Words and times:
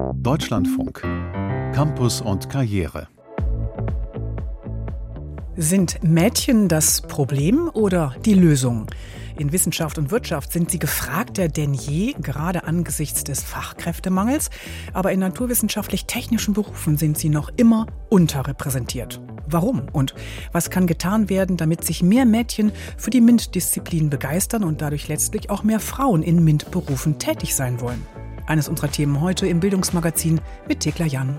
Deutschlandfunk 0.00 1.02
Campus 1.74 2.22
und 2.22 2.48
Karriere 2.48 3.08
Sind 5.56 6.02
Mädchen 6.02 6.68
das 6.68 7.02
Problem 7.02 7.70
oder 7.74 8.14
die 8.24 8.32
Lösung? 8.32 8.86
In 9.38 9.52
Wissenschaft 9.52 9.98
und 9.98 10.10
Wirtschaft 10.10 10.52
sind 10.52 10.70
sie 10.70 10.78
gefragter 10.78 11.48
denn 11.48 11.74
je, 11.74 12.14
gerade 12.14 12.64
angesichts 12.64 13.24
des 13.24 13.42
Fachkräftemangels. 13.42 14.48
Aber 14.94 15.12
in 15.12 15.20
naturwissenschaftlich-technischen 15.20 16.54
Berufen 16.54 16.96
sind 16.96 17.18
sie 17.18 17.28
noch 17.28 17.50
immer 17.56 17.86
unterrepräsentiert. 18.08 19.20
Warum 19.46 19.82
und 19.92 20.14
was 20.52 20.70
kann 20.70 20.86
getan 20.86 21.28
werden, 21.28 21.56
damit 21.58 21.84
sich 21.84 22.02
mehr 22.02 22.24
Mädchen 22.24 22.72
für 22.96 23.10
die 23.10 23.20
MINT-Disziplin 23.20 24.08
begeistern 24.08 24.64
und 24.64 24.80
dadurch 24.80 25.08
letztlich 25.08 25.50
auch 25.50 25.62
mehr 25.62 25.80
Frauen 25.80 26.22
in 26.22 26.42
MINT-Berufen 26.42 27.18
tätig 27.18 27.54
sein 27.54 27.80
wollen? 27.80 28.06
Eines 28.50 28.68
unserer 28.68 28.90
Themen 28.90 29.20
heute 29.20 29.46
im 29.46 29.60
Bildungsmagazin 29.60 30.40
mit 30.66 30.80
Thekla 30.80 31.06
Jan. 31.06 31.38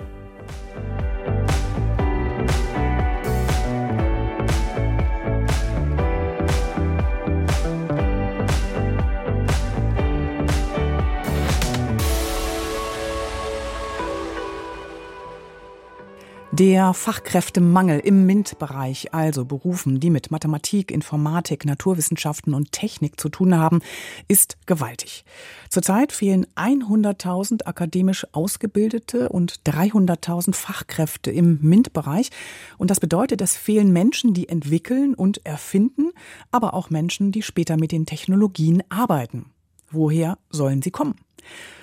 Der 16.61 16.93
Fachkräftemangel 16.93 18.01
im 18.01 18.27
MINT-Bereich, 18.27 19.15
also 19.15 19.45
Berufen, 19.45 19.99
die 19.99 20.11
mit 20.11 20.29
Mathematik, 20.29 20.91
Informatik, 20.91 21.65
Naturwissenschaften 21.65 22.53
und 22.53 22.71
Technik 22.71 23.19
zu 23.19 23.29
tun 23.29 23.57
haben, 23.57 23.81
ist 24.27 24.57
gewaltig. 24.67 25.25
Zurzeit 25.71 26.11
fehlen 26.11 26.45
100.000 26.55 27.65
akademisch 27.65 28.27
Ausgebildete 28.33 29.29
und 29.29 29.61
300.000 29.65 30.53
Fachkräfte 30.53 31.31
im 31.31 31.57
MINT-Bereich. 31.63 32.29
Und 32.77 32.91
das 32.91 32.99
bedeutet, 32.99 33.41
es 33.41 33.57
fehlen 33.57 33.91
Menschen, 33.91 34.35
die 34.35 34.47
entwickeln 34.47 35.15
und 35.15 35.43
erfinden, 35.43 36.11
aber 36.51 36.75
auch 36.75 36.91
Menschen, 36.91 37.31
die 37.31 37.41
später 37.41 37.75
mit 37.75 37.91
den 37.91 38.05
Technologien 38.05 38.83
arbeiten. 38.89 39.47
Woher 39.89 40.37
sollen 40.51 40.83
sie 40.83 40.91
kommen? 40.91 41.15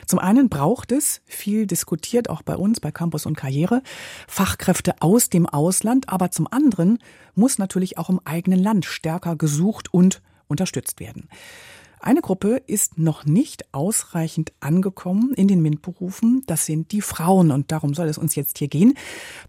Zum 0.08 0.18
einen 0.20 0.48
braucht 0.48 0.90
es, 0.90 1.20
viel 1.26 1.66
diskutiert 1.66 2.30
auch 2.30 2.40
bei 2.40 2.56
uns 2.56 2.80
bei 2.80 2.90
Campus 2.90 3.26
und 3.26 3.36
Karriere, 3.36 3.82
Fachkräfte 4.26 4.94
aus 5.02 5.28
dem 5.28 5.44
Ausland, 5.44 6.08
aber 6.08 6.30
zum 6.30 6.48
anderen 6.50 6.98
muss 7.34 7.58
natürlich 7.58 7.98
auch 7.98 8.08
im 8.08 8.18
eigenen 8.24 8.58
Land 8.58 8.86
stärker 8.86 9.36
gesucht 9.36 9.92
und 9.92 10.22
unterstützt 10.46 10.98
werden. 10.98 11.28
Eine 12.00 12.22
Gruppe 12.22 12.62
ist 12.66 12.96
noch 12.96 13.26
nicht 13.26 13.74
ausreichend 13.74 14.54
angekommen 14.60 15.34
in 15.34 15.46
den 15.46 15.60
MINT-Berufen. 15.60 16.42
Das 16.46 16.64
sind 16.64 16.92
die 16.92 17.02
Frauen 17.02 17.50
und 17.50 17.70
darum 17.70 17.92
soll 17.92 18.08
es 18.08 18.16
uns 18.16 18.34
jetzt 18.34 18.56
hier 18.56 18.68
gehen. 18.68 18.94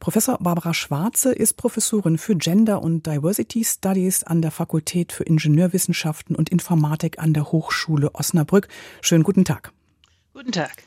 Professor 0.02 0.40
Barbara 0.42 0.74
Schwarze 0.74 1.32
ist 1.32 1.54
Professorin 1.56 2.18
für 2.18 2.36
Gender 2.36 2.82
und 2.82 3.06
Diversity 3.06 3.64
Studies 3.64 4.26
an 4.26 4.42
der 4.42 4.52
Fakultät 4.52 5.14
für 5.14 5.24
Ingenieurwissenschaften 5.24 6.36
und 6.36 6.50
Informatik 6.50 7.20
an 7.20 7.34
der 7.34 7.50
Hochschule 7.50 8.14
Osnabrück. 8.14 8.68
Schönen 9.02 9.24
guten 9.24 9.46
Tag. 9.46 9.72
Guten 10.40 10.54
Tag. 10.54 10.84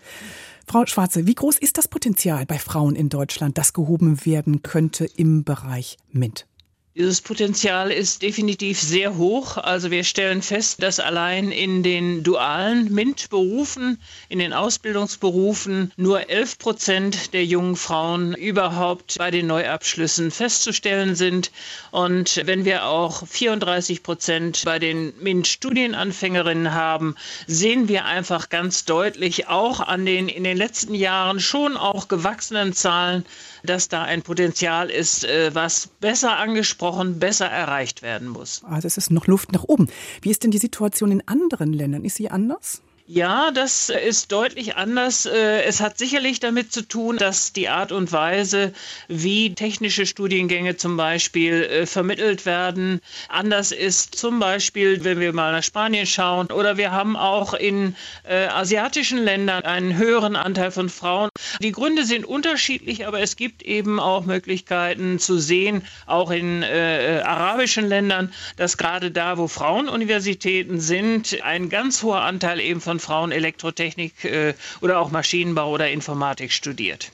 Frau 0.66 0.86
Schwarze, 0.86 1.26
wie 1.26 1.34
groß 1.34 1.58
ist 1.58 1.76
das 1.76 1.86
Potenzial 1.86 2.46
bei 2.46 2.58
Frauen 2.58 2.96
in 2.96 3.10
Deutschland, 3.10 3.58
das 3.58 3.74
gehoben 3.74 4.24
werden 4.24 4.62
könnte 4.62 5.04
im 5.04 5.44
Bereich 5.44 5.98
MINT? 6.10 6.46
Dieses 6.94 7.22
Potenzial 7.22 7.90
ist 7.90 8.20
definitiv 8.20 8.78
sehr 8.78 9.16
hoch. 9.16 9.56
Also 9.56 9.90
wir 9.90 10.04
stellen 10.04 10.42
fest, 10.42 10.82
dass 10.82 11.00
allein 11.00 11.50
in 11.50 11.82
den 11.82 12.22
dualen 12.22 12.92
MINT-Berufen, 12.92 13.98
in 14.28 14.38
den 14.38 14.52
Ausbildungsberufen 14.52 15.90
nur 15.96 16.28
11 16.28 16.58
Prozent 16.58 17.32
der 17.32 17.46
jungen 17.46 17.76
Frauen 17.76 18.34
überhaupt 18.34 19.16
bei 19.16 19.30
den 19.30 19.46
Neuabschlüssen 19.46 20.30
festzustellen 20.30 21.14
sind. 21.14 21.50
Und 21.92 22.42
wenn 22.44 22.66
wir 22.66 22.84
auch 22.84 23.26
34 23.26 24.02
Prozent 24.02 24.60
bei 24.66 24.78
den 24.78 25.14
MINT-Studienanfängerinnen 25.18 26.74
haben, 26.74 27.14
sehen 27.46 27.88
wir 27.88 28.04
einfach 28.04 28.50
ganz 28.50 28.84
deutlich 28.84 29.48
auch 29.48 29.80
an 29.80 30.04
den 30.04 30.28
in 30.28 30.44
den 30.44 30.58
letzten 30.58 30.94
Jahren 30.94 31.40
schon 31.40 31.78
auch 31.78 32.08
gewachsenen 32.08 32.74
Zahlen, 32.74 33.24
dass 33.64 33.88
da 33.88 34.02
ein 34.02 34.20
Potenzial 34.22 34.90
ist, 34.90 35.24
äh, 35.24 35.54
was 35.54 35.86
besser 35.86 36.36
angesprochen, 36.36 36.81
besser 37.18 37.46
erreicht 37.46 38.02
werden 38.02 38.28
muss. 38.28 38.62
Also 38.64 38.86
es 38.86 38.96
ist 38.96 39.10
noch 39.10 39.26
Luft 39.26 39.52
nach 39.52 39.64
oben. 39.64 39.88
Wie 40.20 40.30
ist 40.30 40.42
denn 40.44 40.50
die 40.50 40.58
Situation 40.58 41.10
in 41.10 41.26
anderen 41.26 41.72
Ländern? 41.72 42.04
Ist 42.04 42.16
sie 42.16 42.30
anders? 42.30 42.82
Ja, 43.06 43.50
das 43.50 43.90
ist 43.90 44.30
deutlich 44.30 44.76
anders. 44.76 45.26
Äh, 45.26 45.64
es 45.64 45.80
hat 45.80 45.98
sicherlich 45.98 46.38
damit 46.38 46.72
zu 46.72 46.82
tun, 46.82 47.16
dass 47.16 47.52
die 47.52 47.68
Art 47.68 47.90
und 47.90 48.12
Weise, 48.12 48.72
wie 49.08 49.54
technische 49.56 50.06
Studiengänge 50.06 50.76
zum 50.76 50.96
Beispiel 50.96 51.64
äh, 51.64 51.86
vermittelt 51.86 52.46
werden, 52.46 53.00
anders 53.28 53.72
ist. 53.72 54.14
Zum 54.14 54.38
Beispiel, 54.38 55.02
wenn 55.02 55.18
wir 55.18 55.32
mal 55.32 55.50
nach 55.50 55.64
Spanien 55.64 56.06
schauen, 56.06 56.46
oder 56.52 56.76
wir 56.76 56.92
haben 56.92 57.16
auch 57.16 57.54
in 57.54 57.96
äh, 58.22 58.46
asiatischen 58.46 59.18
Ländern 59.18 59.64
einen 59.64 59.96
höheren 59.96 60.36
Anteil 60.36 60.70
von 60.70 60.88
Frauen. 60.88 61.28
Die 61.60 61.72
Gründe 61.72 62.04
sind 62.04 62.24
unterschiedlich, 62.24 63.06
aber 63.06 63.18
es 63.18 63.34
gibt 63.34 63.62
eben 63.62 63.98
auch 63.98 64.24
Möglichkeiten 64.24 65.18
zu 65.18 65.38
sehen, 65.38 65.82
auch 66.06 66.30
in 66.30 66.62
arabischen 66.62 67.88
Ländern, 67.88 68.32
dass 68.56 68.78
gerade 68.78 69.10
da, 69.10 69.38
wo 69.38 69.48
Frauenuniversitäten 69.48 70.80
sind, 70.80 71.42
ein 71.42 71.68
ganz 71.68 72.02
hoher 72.02 72.22
Anteil 72.22 72.60
eben 72.60 72.80
von 72.80 72.91
von 72.92 73.00
Frauen 73.00 73.32
Elektrotechnik 73.32 74.22
äh, 74.26 74.52
oder 74.82 74.98
auch 74.98 75.10
Maschinenbau 75.10 75.70
oder 75.70 75.90
Informatik 75.90 76.52
studiert. 76.52 77.10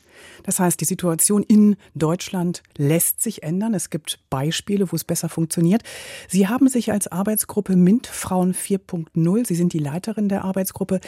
Das 0.48 0.60
heißt, 0.60 0.81
die 0.81 0.86
Situation 0.86 1.42
in 1.42 1.76
Deutschland 1.94 2.62
lässt 2.78 3.22
sich 3.22 3.42
ändern. 3.42 3.75
Es 3.75 3.91
gibt 3.91 4.19
Beispiele, 4.31 4.91
wo 4.91 4.97
es 4.97 5.04
besser 5.04 5.28
funktioniert. 5.28 5.82
Sie 6.26 6.48
haben 6.48 6.70
sich 6.70 6.91
als 6.91 7.06
Arbeitsgruppe 7.06 7.76
MINT 7.76 8.06
Frauen 8.06 8.54
4.0, 8.54 9.47
Sie 9.47 9.54
sind 9.54 9.75
die 9.75 9.78
Leiterin 9.78 10.31
der 10.31 10.44
Arbeitsgruppe, 10.44 11.00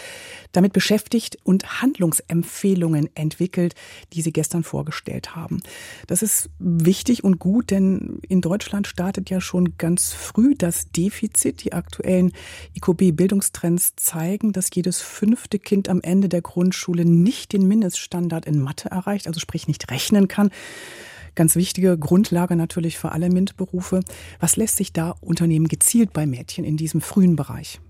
damit 0.52 0.74
beschäftigt 0.74 1.38
und 1.42 1.80
Handlungsempfehlungen 1.80 3.08
entwickelt, 3.16 3.74
die 4.12 4.20
Sie 4.20 4.30
gestern 4.30 4.62
vorgestellt 4.62 5.34
haben. 5.34 5.62
Das 6.06 6.20
ist 6.20 6.50
wichtig 6.58 7.24
und 7.24 7.38
gut, 7.38 7.70
denn 7.70 8.20
in 8.28 8.42
Deutschland 8.42 8.88
startet 8.88 9.30
ja 9.30 9.40
schon 9.40 9.78
ganz 9.78 10.12
früh 10.12 10.54
das 10.54 10.90
Defizit. 10.90 11.64
Die 11.64 11.72
aktuellen 11.72 12.32
IQB-Bildungstrends 12.76 13.94
zeigen, 13.96 14.52
dass 14.52 14.68
jedes 14.74 15.00
fünfte 15.00 15.58
Kind 15.58 15.88
am 15.88 16.02
Ende 16.02 16.28
der 16.28 16.42
Grundschule 16.42 17.06
nicht 17.06 17.54
den 17.54 17.66
Mindeststandard 17.66 18.44
in 18.44 18.60
Mathe 18.60 18.90
erreicht 18.90 19.29
also 19.30 19.40
sprich 19.40 19.68
nicht 19.68 19.90
rechnen 19.90 20.28
kann. 20.28 20.50
Ganz 21.34 21.56
wichtige 21.56 21.96
Grundlage 21.96 22.56
natürlich 22.56 22.98
für 22.98 23.12
alle 23.12 23.30
MINT-Berufe. 23.30 24.00
Was 24.40 24.56
lässt 24.56 24.76
sich 24.76 24.92
da 24.92 25.14
unternehmen 25.20 25.68
gezielt 25.68 26.12
bei 26.12 26.26
Mädchen 26.26 26.64
in 26.64 26.76
diesem 26.76 27.00
frühen 27.00 27.36
Bereich? 27.36 27.80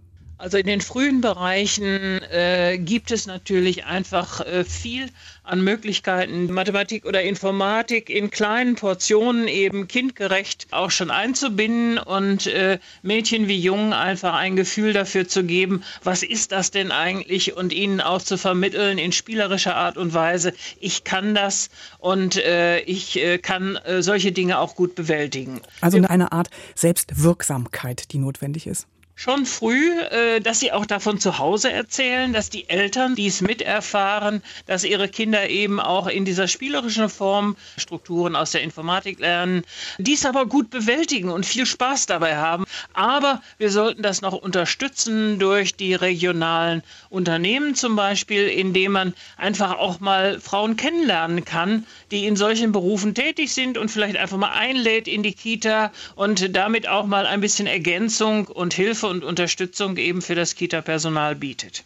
Also 0.40 0.56
in 0.56 0.66
den 0.66 0.80
frühen 0.80 1.20
Bereichen 1.20 2.22
äh, 2.32 2.78
gibt 2.78 3.10
es 3.10 3.26
natürlich 3.26 3.84
einfach 3.84 4.40
äh, 4.40 4.64
viel 4.64 5.10
an 5.42 5.62
Möglichkeiten, 5.62 6.50
Mathematik 6.50 7.04
oder 7.04 7.22
Informatik 7.22 8.08
in 8.08 8.30
kleinen 8.30 8.74
Portionen 8.74 9.48
eben 9.48 9.86
kindgerecht 9.86 10.68
auch 10.70 10.90
schon 10.90 11.10
einzubinden 11.10 11.98
und 11.98 12.46
äh, 12.46 12.78
Mädchen 13.02 13.48
wie 13.48 13.58
Jungen 13.60 13.92
einfach 13.92 14.32
ein 14.32 14.56
Gefühl 14.56 14.94
dafür 14.94 15.28
zu 15.28 15.44
geben, 15.44 15.82
was 16.04 16.22
ist 16.22 16.52
das 16.52 16.70
denn 16.70 16.90
eigentlich 16.90 17.54
und 17.54 17.74
ihnen 17.74 18.00
auch 18.00 18.22
zu 18.22 18.38
vermitteln 18.38 18.96
in 18.96 19.12
spielerischer 19.12 19.76
Art 19.76 19.98
und 19.98 20.14
Weise, 20.14 20.54
ich 20.80 21.04
kann 21.04 21.34
das 21.34 21.68
und 21.98 22.36
äh, 22.36 22.80
ich 22.80 23.18
äh, 23.18 23.36
kann 23.36 23.76
äh, 23.76 24.02
solche 24.02 24.32
Dinge 24.32 24.58
auch 24.58 24.74
gut 24.74 24.94
bewältigen. 24.94 25.60
Also 25.82 25.98
eine 25.98 26.32
Art 26.32 26.48
Selbstwirksamkeit, 26.74 28.10
die 28.12 28.18
notwendig 28.18 28.66
ist 28.66 28.86
schon 29.20 29.44
früh, 29.44 30.00
äh, 30.00 30.41
dass 30.41 30.60
sie 30.60 30.72
auch 30.72 30.86
davon 30.86 31.20
zu 31.20 31.38
Hause 31.38 31.70
erzählen, 31.70 32.32
dass 32.32 32.48
die 32.48 32.70
Eltern 32.70 33.14
dies 33.14 33.42
miterfahren, 33.42 34.42
dass 34.64 34.82
ihre 34.82 35.10
Kinder 35.10 35.50
eben 35.50 35.78
auch 35.78 36.06
in 36.06 36.24
dieser 36.24 36.48
spielerischen 36.48 37.10
Form 37.10 37.54
Strukturen 37.77 38.34
aus 38.34 38.53
der 38.53 38.62
Informatik 38.62 39.21
lernen, 39.21 39.62
dies 39.98 40.24
aber 40.24 40.47
gut 40.47 40.71
bewältigen 40.71 41.28
und 41.28 41.44
viel 41.44 41.66
Spaß 41.66 42.06
dabei 42.06 42.36
haben. 42.36 42.65
Aber 42.94 43.42
wir 43.59 43.71
sollten 43.71 44.03
das 44.03 44.22
noch 44.22 44.33
unterstützen 44.33 45.39
durch 45.39 45.74
die 45.74 45.92
regionalen 45.92 46.83
Unternehmen 47.10 47.74
zum 47.74 47.97
Beispiel, 47.97 48.48
indem 48.48 48.92
man 48.92 49.15
einfach 49.36 49.77
auch 49.77 50.00
mal 50.00 50.41
Frauen 50.41 50.78
kennenlernen 50.78 51.44
kann, 51.44 51.84
die 52.10 52.27
in 52.27 52.36
solchen 52.36 52.72
Berufen 52.72 53.15
tätig 53.15 53.53
sind 53.53 53.77
und 53.77 53.91
vielleicht 53.91 54.16
einfach 54.16 54.39
mal 54.39 54.53
einlädt 54.53 55.09
in 55.09 55.22
die 55.22 55.34
Kita 55.34 55.92
und 56.15 56.56
damit 56.56 56.89
auch 56.89 57.04
mal 57.04 57.27
ein 57.27 57.42
bisschen 57.42 57.66
Ergänzung 57.66 58.47
und 58.47 58.72
Hilfe 58.72 59.09
und 59.10 59.24
Unterstützung 59.24 59.97
eben 59.97 60.22
für 60.22 60.34
das 60.34 60.54
Kita-Personal 60.54 61.36
bietet. 61.36 61.84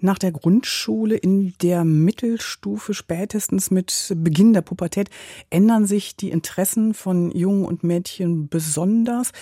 Nach 0.00 0.18
der 0.18 0.30
Grundschule 0.30 1.16
in 1.16 1.54
der 1.60 1.84
Mittelstufe, 1.84 2.94
spätestens 2.94 3.72
mit 3.72 4.14
Beginn 4.16 4.52
der 4.52 4.62
Pubertät, 4.62 5.10
ändern 5.50 5.86
sich 5.86 6.14
die 6.14 6.30
Interessen 6.30 6.94
von 6.94 7.32
Jungen 7.32 7.64
und 7.64 7.82
Mädchen 7.82 8.48
besonders. 8.48 9.32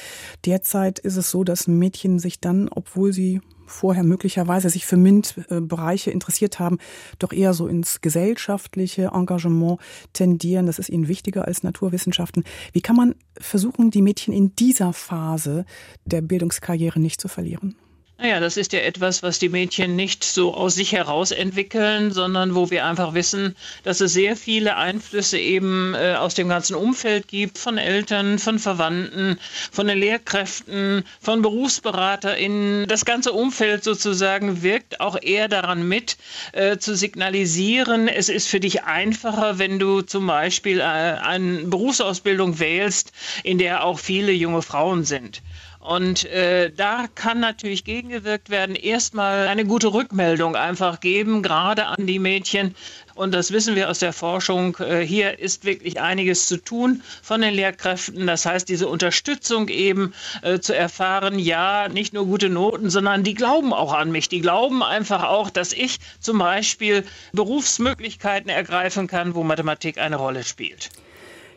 Derzeit 0.46 0.98
ist 0.98 1.16
es 1.16 1.30
so, 1.30 1.44
dass 1.44 1.68
Mädchen 1.68 2.18
sich 2.18 2.40
dann, 2.40 2.68
obwohl 2.70 3.12
sie 3.12 3.42
vorher 3.66 4.04
möglicherweise 4.04 4.70
sich 4.70 4.86
für 4.86 4.96
MINT-Bereiche 4.96 6.10
interessiert 6.10 6.58
haben, 6.58 6.78
doch 7.18 7.32
eher 7.32 7.54
so 7.54 7.66
ins 7.66 8.00
gesellschaftliche 8.00 9.10
Engagement 9.12 9.80
tendieren. 10.12 10.66
Das 10.66 10.78
ist 10.78 10.88
ihnen 10.88 11.08
wichtiger 11.08 11.46
als 11.46 11.62
Naturwissenschaften. 11.62 12.44
Wie 12.72 12.80
kann 12.80 12.96
man 12.96 13.14
versuchen, 13.38 13.90
die 13.90 14.02
Mädchen 14.02 14.32
in 14.32 14.54
dieser 14.56 14.92
Phase 14.92 15.64
der 16.04 16.22
Bildungskarriere 16.22 17.00
nicht 17.00 17.20
zu 17.20 17.28
verlieren? 17.28 17.76
Naja, 18.18 18.40
das 18.40 18.56
ist 18.56 18.72
ja 18.72 18.78
etwas, 18.78 19.22
was 19.22 19.38
die 19.38 19.50
Mädchen 19.50 19.94
nicht 19.94 20.24
so 20.24 20.54
aus 20.54 20.74
sich 20.74 20.92
heraus 20.92 21.32
entwickeln, 21.32 22.12
sondern 22.12 22.54
wo 22.54 22.70
wir 22.70 22.86
einfach 22.86 23.12
wissen, 23.12 23.54
dass 23.82 24.00
es 24.00 24.14
sehr 24.14 24.36
viele 24.36 24.76
Einflüsse 24.78 25.38
eben 25.38 25.94
äh, 25.94 26.14
aus 26.14 26.32
dem 26.32 26.48
ganzen 26.48 26.76
Umfeld 26.76 27.28
gibt, 27.28 27.58
von 27.58 27.76
Eltern, 27.76 28.38
von 28.38 28.58
Verwandten, 28.58 29.38
von 29.70 29.86
den 29.86 29.98
Lehrkräften, 29.98 31.04
von 31.20 31.42
BerufsberaterInnen. 31.42 32.88
Das 32.88 33.04
ganze 33.04 33.32
Umfeld 33.32 33.84
sozusagen 33.84 34.62
wirkt 34.62 34.98
auch 34.98 35.20
eher 35.20 35.48
daran 35.48 35.86
mit, 35.86 36.16
äh, 36.52 36.78
zu 36.78 36.96
signalisieren, 36.96 38.08
es 38.08 38.30
ist 38.30 38.48
für 38.48 38.60
dich 38.60 38.84
einfacher, 38.84 39.58
wenn 39.58 39.78
du 39.78 40.00
zum 40.00 40.26
Beispiel 40.26 40.80
äh, 40.80 40.84
eine 40.84 41.64
Berufsausbildung 41.64 42.58
wählst, 42.60 43.12
in 43.42 43.58
der 43.58 43.84
auch 43.84 43.98
viele 43.98 44.32
junge 44.32 44.62
Frauen 44.62 45.04
sind. 45.04 45.42
Und 45.86 46.24
äh, 46.24 46.72
da 46.72 47.06
kann 47.14 47.38
natürlich 47.38 47.84
gegengewirkt 47.84 48.50
werden. 48.50 48.74
Erstmal 48.74 49.46
eine 49.46 49.64
gute 49.64 49.94
Rückmeldung 49.94 50.56
einfach 50.56 50.98
geben, 50.98 51.44
gerade 51.44 51.86
an 51.86 52.08
die 52.08 52.18
Mädchen. 52.18 52.74
Und 53.14 53.32
das 53.32 53.52
wissen 53.52 53.76
wir 53.76 53.88
aus 53.88 54.00
der 54.00 54.12
Forschung. 54.12 54.76
Äh, 54.80 55.06
hier 55.06 55.38
ist 55.38 55.64
wirklich 55.64 56.00
einiges 56.00 56.48
zu 56.48 56.56
tun 56.56 57.02
von 57.22 57.40
den 57.40 57.54
Lehrkräften. 57.54 58.26
Das 58.26 58.44
heißt, 58.44 58.68
diese 58.68 58.88
Unterstützung 58.88 59.68
eben 59.68 60.12
äh, 60.42 60.58
zu 60.58 60.74
erfahren, 60.74 61.38
ja, 61.38 61.88
nicht 61.88 62.12
nur 62.12 62.26
gute 62.26 62.48
Noten, 62.48 62.90
sondern 62.90 63.22
die 63.22 63.34
glauben 63.34 63.72
auch 63.72 63.92
an 63.92 64.10
mich. 64.10 64.28
Die 64.28 64.40
glauben 64.40 64.82
einfach 64.82 65.22
auch, 65.22 65.50
dass 65.50 65.72
ich 65.72 65.98
zum 66.18 66.38
Beispiel 66.38 67.04
Berufsmöglichkeiten 67.32 68.50
ergreifen 68.50 69.06
kann, 69.06 69.36
wo 69.36 69.44
Mathematik 69.44 69.98
eine 69.98 70.16
Rolle 70.16 70.42
spielt. 70.42 70.90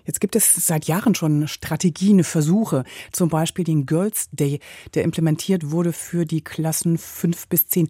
Jetzt 0.09 0.21
gibt 0.21 0.35
es 0.35 0.55
seit 0.65 0.85
Jahren 0.85 1.13
schon 1.13 1.47
Strategien, 1.47 2.23
Versuche, 2.23 2.83
zum 3.11 3.29
Beispiel 3.29 3.63
den 3.63 3.85
Girls 3.85 4.27
Day, 4.31 4.59
der 4.95 5.03
implementiert 5.03 5.69
wurde 5.69 5.93
für 5.93 6.25
die 6.25 6.43
Klassen 6.43 6.97
fünf 6.97 7.47
bis 7.47 7.67
zehn. 7.67 7.89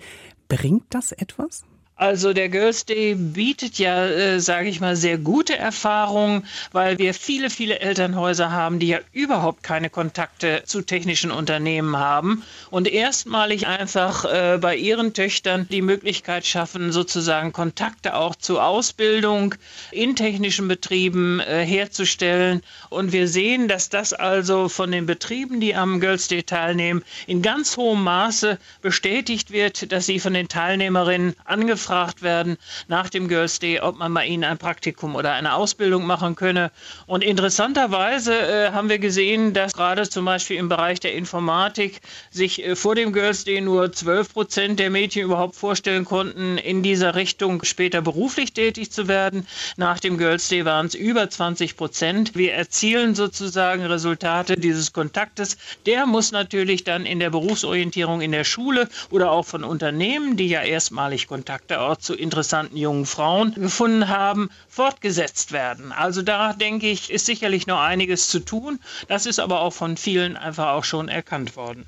Bringt 0.50 0.83
das 0.89 1.13
etwas? 1.13 1.63
Also 2.00 2.31
der 2.31 2.48
Girls 2.48 2.86
Day 2.86 3.13
bietet 3.13 3.78
ja, 3.78 4.06
äh, 4.06 4.40
sage 4.40 4.69
ich 4.69 4.80
mal, 4.80 4.96
sehr 4.96 5.18
gute 5.18 5.57
Erfahrungen, 5.57 6.48
weil 6.72 6.98
wir 6.98 7.13
viele, 7.13 7.50
viele 7.50 7.81
Elternhäuser 7.81 8.51
haben, 8.51 8.80
die 8.80 8.88
ja 8.88 9.00
überhaupt 9.12 9.63
keine 9.63 9.90
Kontakte 9.90 10.63
zu 10.66 10.81
technischen 10.81 11.30
Unternehmen 11.30 11.98
haben 11.98 12.44
und 12.69 12.88
erstmalig 12.88 13.68
einfach 13.68 14.24
äh, 14.24 14.57
bei 14.62 14.78
ihren 14.78 15.13
Töchtern 15.13 15.68
die 15.69 15.81
Möglichkeit 15.81 16.46
schaffen, 16.46 16.94
sozusagen 16.94 17.51
Kontakte 17.51 18.16
auch 18.16 18.36
zur 18.38 18.63
Ausbildung 18.63 19.56
in 19.92 20.16
technischen 20.16 20.69
Betrieben 20.69 21.42
äh, 21.42 21.66
herzustellen. 21.66 22.62
Und 22.88 23.12
wir 23.12 23.28
sehen, 23.28 23.68
dass 23.68 23.90
das 23.90 24.13
also 24.13 24.69
von 24.69 24.90
den 24.90 25.06
Betrieben, 25.06 25.60
die 25.60 25.75
am 25.75 26.00
Girls 26.00 26.30
Day 26.30 26.44
teilnehmen, 26.44 27.04
in 27.28 27.42
ganz 27.42 27.75
hohem 27.75 28.06
Maße 28.06 28.57
bestätigt 28.81 29.52
wird, 29.52 29.92
dass 29.92 30.06
sie 30.06 30.22
von 30.22 30.34
den 30.34 30.48
Teilnehmerinnen 30.48 31.36
angefragt 31.44 31.89
angefragt 31.90 32.22
werden 32.22 32.58
nach 32.88 33.10
dem 33.10 33.28
Girls 33.28 33.60
Day, 33.60 33.80
ob 33.80 33.98
man 33.98 34.14
bei 34.14 34.26
ihnen 34.26 34.44
ein 34.44 34.58
Praktikum 34.58 35.16
oder 35.16 35.34
eine 35.34 35.54
Ausbildung 35.54 36.06
machen 36.06 36.36
könne. 36.36 36.72
Und 37.08 37.24
interessanterweise 37.24 38.34
äh, 38.34 38.72
haben 38.72 38.90
wir 38.90 39.00
gesehen, 39.00 39.54
dass 39.54 39.74
gerade 39.74 40.08
zum 40.08 40.26
Beispiel 40.26 40.58
im 40.58 40.70
Bereich 40.70 41.00
der 41.00 41.14
Informatik 41.14 42.02
sich 42.30 42.64
äh, 42.64 42.76
vor 42.76 42.96
dem 42.96 43.12
Girls 43.12 43.44
Day 43.44 43.62
nur 43.62 43.92
12 43.92 44.34
Prozent 44.34 44.80
der 44.80 44.90
Mädchen 44.90 45.24
überhaupt 45.24 45.56
vorstellen 45.56 46.06
konnten, 46.06 46.58
in 46.58 46.84
dieser 46.84 47.16
Richtung 47.16 47.64
später 47.64 48.02
beruflich 48.02 48.54
tätig 48.54 48.92
zu 48.92 49.08
werden. 49.08 49.48
Nach 49.78 50.00
dem 50.00 50.18
Girls 50.18 50.48
Day 50.48 50.66
waren 50.66 50.86
es 50.86 50.96
über 50.96 51.30
20 51.30 51.76
Prozent. 51.76 52.36
Wir 52.36 52.54
erzielen 52.54 53.16
sozusagen 53.16 53.84
Resultate 53.86 54.58
dieses 54.58 54.94
Kontaktes. 54.94 55.58
Der 55.86 56.06
muss 56.06 56.32
natürlich 56.32 56.84
dann 56.84 57.06
in 57.06 57.20
der 57.20 57.32
Berufsorientierung 57.32 58.22
in 58.22 58.32
der 58.32 58.44
Schule 58.44 58.88
oder 59.10 59.32
auch 59.32 59.46
von 59.46 59.64
Unternehmen, 59.64 60.38
die 60.38 60.50
ja 60.50 60.62
erstmalig 60.62 61.28
Kontakte 61.28 61.79
auch 61.80 61.98
zu 61.98 62.14
interessanten 62.16 62.78
jungen 62.78 63.06
Frauen 63.06 63.54
gefunden 63.54 64.08
haben, 64.10 64.50
fortgesetzt 64.68 65.52
werden. 65.52 65.92
Also 65.92 66.22
da 66.22 66.54
denke 66.54 66.90
ich, 66.90 67.10
ist 67.10 67.26
sicherlich 67.26 67.68
noch 67.68 67.80
einiges 67.80 68.28
zu 68.30 68.40
tun. 68.40 68.80
Das 69.08 69.26
ist 69.26 69.40
aber 69.40 69.62
auch 69.62 69.74
von 69.74 69.98
vielen 69.98 70.38
einfach 70.38 70.70
auch 70.74 70.84
schon 70.84 71.10
erkannt 71.10 71.56
worden. 71.56 71.86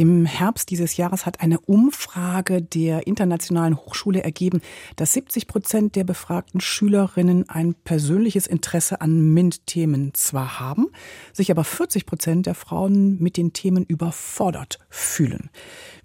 Im 0.00 0.24
Herbst 0.24 0.70
dieses 0.70 0.96
Jahres 0.96 1.26
hat 1.26 1.42
eine 1.42 1.60
Umfrage 1.60 2.62
der 2.62 3.06
Internationalen 3.06 3.76
Hochschule 3.76 4.24
ergeben, 4.24 4.62
dass 4.96 5.12
70 5.12 5.46
Prozent 5.46 5.94
der 5.94 6.04
befragten 6.04 6.62
Schülerinnen 6.62 7.50
ein 7.50 7.74
persönliches 7.74 8.46
Interesse 8.46 9.02
an 9.02 9.34
MINT-Themen 9.34 10.14
zwar 10.14 10.58
haben, 10.58 10.86
sich 11.34 11.50
aber 11.50 11.64
40 11.64 12.06
Prozent 12.06 12.46
der 12.46 12.54
Frauen 12.54 13.18
mit 13.20 13.36
den 13.36 13.52
Themen 13.52 13.84
überfordert 13.84 14.78
fühlen. 14.88 15.50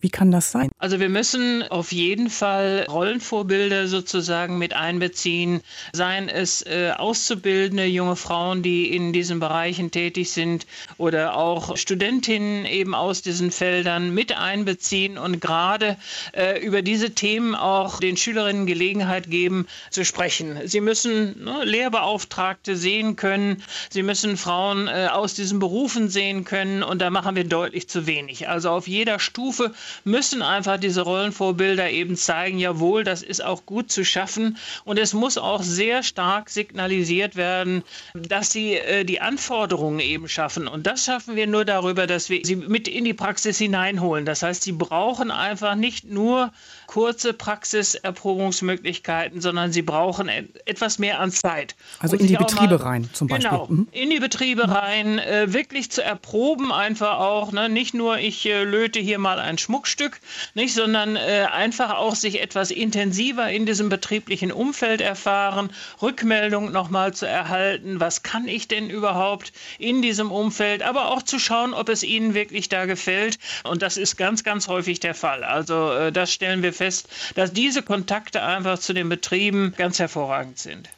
Wie 0.02 0.10
kann 0.10 0.30
das 0.30 0.52
sein? 0.52 0.70
Also 0.78 1.00
wir 1.00 1.10
müssen 1.10 1.64
auf 1.64 1.94
jeden 1.94 2.30
Fall 2.30 2.86
Rollenvorbilder 2.90 3.88
sozusagen 3.88 4.58
mit 4.58 4.74
einbeziehen, 4.74 5.62
seien 5.94 6.28
es 6.28 6.64
äh, 6.64 6.92
auszubildende 6.96 7.86
junge 7.86 8.18
Frauen, 8.18 8.62
die 8.62 8.94
in 8.94 9.14
diesen 9.14 9.40
Bereichen 9.40 9.90
tätig 9.90 10.32
sind 10.32 10.68
oder 10.98 11.38
auch 11.38 11.78
Studentinnen 11.78 12.66
eben 12.66 12.94
aus 12.94 13.22
diesen 13.22 13.52
Feldern 13.52 13.85
mit 14.14 14.38
einbeziehen 14.38 15.18
und 15.18 15.40
gerade 15.42 15.98
äh, 16.34 16.60
über 16.60 16.82
diese 16.82 17.12
Themen 17.12 17.56
auch 17.56 18.00
den 18.00 18.18
Schülerinnen 18.18 18.66
Gelegenheit 18.66 19.30
geben 19.30 19.68
zu 19.90 20.04
sprechen. 20.04 20.60
Sie 20.66 20.82
müssen 20.82 21.44
ne, 21.44 21.64
Lehrbeauftragte 21.64 22.76
sehen 22.76 23.16
können, 23.16 23.64
sie 23.90 24.04
müssen 24.04 24.38
Frauen 24.38 24.88
äh, 24.88 25.08
aus 25.12 25.34
diesen 25.34 25.60
Berufen 25.60 26.10
sehen 26.10 26.44
können 26.46 26.84
und 26.84 27.02
da 27.02 27.10
machen 27.10 27.36
wir 27.36 27.44
deutlich 27.44 27.88
zu 27.88 28.08
wenig. 28.08 28.50
Also 28.50 28.70
auf 28.72 28.88
jeder 28.88 29.20
Stufe 29.20 29.74
müssen 30.04 30.42
einfach 30.42 30.78
diese 30.78 31.02
Rollenvorbilder 31.02 31.90
eben 31.90 32.16
zeigen, 32.16 32.58
jawohl, 32.60 33.04
das 33.04 33.22
ist 33.22 33.44
auch 33.44 33.66
gut 33.66 33.92
zu 33.92 34.04
schaffen. 34.04 34.58
Und 34.84 35.00
es 35.00 35.14
muss 35.14 35.38
auch 35.38 35.64
sehr 35.64 36.04
stark 36.04 36.50
signalisiert 36.50 37.36
werden, 37.36 37.84
dass 38.14 38.52
sie 38.52 38.74
äh, 38.74 39.04
die 39.06 39.22
Anforderungen 39.22 40.00
eben 40.00 40.28
schaffen. 40.28 40.68
Und 40.68 40.88
das 40.88 41.06
schaffen 41.06 41.36
wir 41.36 41.48
nur 41.48 41.66
darüber, 41.66 42.08
dass 42.08 42.30
wir 42.30 42.42
sie 42.44 42.56
mit 42.56 42.88
in 42.88 43.06
die 43.06 43.14
Praxis 43.14 43.58
hineinholen. 43.66 44.26
Das 44.26 44.44
heißt, 44.44 44.64
sie 44.64 44.72
brauchen 44.72 45.32
einfach 45.32 45.76
nicht 45.76 46.06
nur 46.06 46.52
kurze 46.88 47.34
Praxiserprobungsmöglichkeiten, 47.34 49.42
sondern 49.42 49.72
sie 49.72 49.82
brauchen 49.82 50.30
etwas 50.66 51.00
mehr 51.00 51.20
an 51.20 51.32
Zeit. 51.32 51.76
Also 52.00 52.16
in 52.16 52.28
die 52.28 52.36
Betriebe 52.36 52.78
mal, 52.78 52.84
rein 52.84 53.10
zum 53.12 53.28
Beispiel. 53.28 53.50
Genau, 53.50 53.68
mhm. 53.68 53.88
in 53.92 54.10
die 54.10 54.20
Betriebe 54.20 54.70
rein, 54.70 55.20
äh, 55.20 55.52
wirklich 55.52 55.92
zu 55.92 56.04
erproben 56.04 56.72
einfach 56.72 57.20
auch. 57.20 57.52
Ne? 57.52 57.70
Nicht 57.70 57.94
nur, 57.94 58.20
ich 58.20 58.46
äh, 58.46 58.64
löte 58.64 59.00
hier 59.00 59.20
mal 59.20 59.40
ein 59.40 59.58
Schmuckstück, 59.58 60.20
nicht, 60.54 60.74
sondern 60.74 61.16
äh, 61.16 61.48
einfach 61.52 61.96
auch 61.96 62.16
sich 62.16 62.42
etwas 62.42 62.72
intensiver 62.72 63.50
in 63.50 63.66
diesem 63.66 63.90
betrieblichen 63.90 64.52
Umfeld 64.52 65.02
erfahren, 65.02 65.70
Rückmeldung 66.02 66.72
nochmal 66.72 67.14
zu 67.14 67.28
erhalten, 67.28 68.00
was 68.00 68.24
kann 68.24 68.48
ich 68.48 68.68
denn 68.68 68.90
überhaupt 68.90 69.52
in 69.80 70.02
diesem 70.02 70.32
Umfeld, 70.32 70.84
aber 70.84 71.12
auch 71.12 71.24
zu 71.24 71.40
schauen, 71.40 71.74
ob 71.74 71.90
es 71.90 72.04
ihnen 72.04 72.34
wirklich 72.34 72.70
da 72.70 72.86
gefällt. 72.86 73.40
Und 73.64 73.82
das 73.82 73.98
ist 73.98 74.18
ganz, 74.18 74.44
ganz 74.44 74.68
häufig 74.68 75.00
der 75.00 75.16
Fall. 75.16 75.44
Also 75.44 75.92
äh, 75.92 76.12
das 76.12 76.32
stellen 76.32 76.64
wir 76.64 76.74
fest, 76.74 77.08
dass 77.36 77.54
diese 77.54 77.82
Kontakte 77.82 78.42
einfach 78.44 78.80
zu 78.80 78.94
den 78.94 79.10
Betrieben 79.10 79.74
ganz 79.78 80.00
hervorragend 80.00 80.58
sind. 80.58 80.90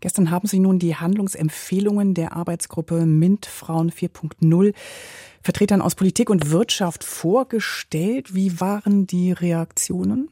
Gestern 0.00 0.32
haben 0.32 0.48
Sie 0.48 0.58
nun 0.58 0.80
die 0.80 0.96
Handlungsempfehlungen 0.96 2.14
der 2.14 2.32
Arbeitsgruppe 2.32 3.06
MINT 3.06 3.46
Frauen 3.46 3.92
4.0 3.92 4.74
Vertretern 5.42 5.80
aus 5.80 5.94
Politik 5.94 6.28
und 6.28 6.50
Wirtschaft 6.50 7.04
vorgestellt. 7.04 8.34
Wie 8.34 8.60
waren 8.60 9.06
die 9.06 9.32
Reaktionen? 9.32 10.28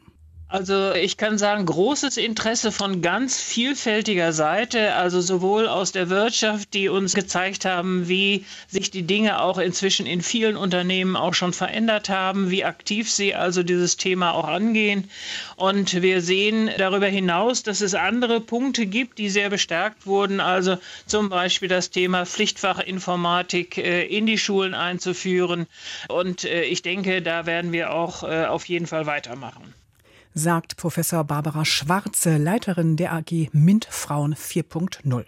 Also 0.52 0.94
ich 0.94 1.16
kann 1.16 1.38
sagen, 1.38 1.64
großes 1.64 2.16
Interesse 2.16 2.72
von 2.72 3.02
ganz 3.02 3.40
vielfältiger 3.40 4.32
Seite, 4.32 4.94
also 4.94 5.20
sowohl 5.20 5.68
aus 5.68 5.92
der 5.92 6.10
Wirtschaft, 6.10 6.74
die 6.74 6.88
uns 6.88 7.14
gezeigt 7.14 7.64
haben, 7.64 8.08
wie 8.08 8.44
sich 8.66 8.90
die 8.90 9.04
Dinge 9.04 9.42
auch 9.42 9.58
inzwischen 9.58 10.06
in 10.06 10.22
vielen 10.22 10.56
Unternehmen 10.56 11.14
auch 11.14 11.34
schon 11.34 11.52
verändert 11.52 12.08
haben, 12.08 12.50
wie 12.50 12.64
aktiv 12.64 13.08
sie 13.08 13.32
also 13.32 13.62
dieses 13.62 13.96
Thema 13.96 14.32
auch 14.34 14.48
angehen. 14.48 15.08
Und 15.54 16.02
wir 16.02 16.20
sehen 16.20 16.68
darüber 16.78 17.06
hinaus, 17.06 17.62
dass 17.62 17.80
es 17.80 17.94
andere 17.94 18.40
Punkte 18.40 18.86
gibt, 18.86 19.18
die 19.18 19.30
sehr 19.30 19.50
bestärkt 19.50 20.04
wurden, 20.04 20.40
also 20.40 20.78
zum 21.06 21.28
Beispiel 21.28 21.68
das 21.68 21.90
Thema 21.90 22.26
Pflichtfachinformatik 22.26 23.78
äh, 23.78 24.02
in 24.04 24.26
die 24.26 24.38
Schulen 24.38 24.74
einzuführen. 24.74 25.68
Und 26.08 26.42
äh, 26.44 26.64
ich 26.64 26.82
denke, 26.82 27.22
da 27.22 27.46
werden 27.46 27.70
wir 27.70 27.92
auch 27.92 28.24
äh, 28.24 28.46
auf 28.46 28.64
jeden 28.64 28.88
Fall 28.88 29.06
weitermachen 29.06 29.74
sagt 30.34 30.76
Professor 30.76 31.24
Barbara 31.24 31.64
Schwarze, 31.64 32.36
Leiterin 32.36 32.96
der 32.96 33.12
AG 33.12 33.48
MINT 33.52 33.86
Frauen 33.90 34.34
4.0. 34.34 35.24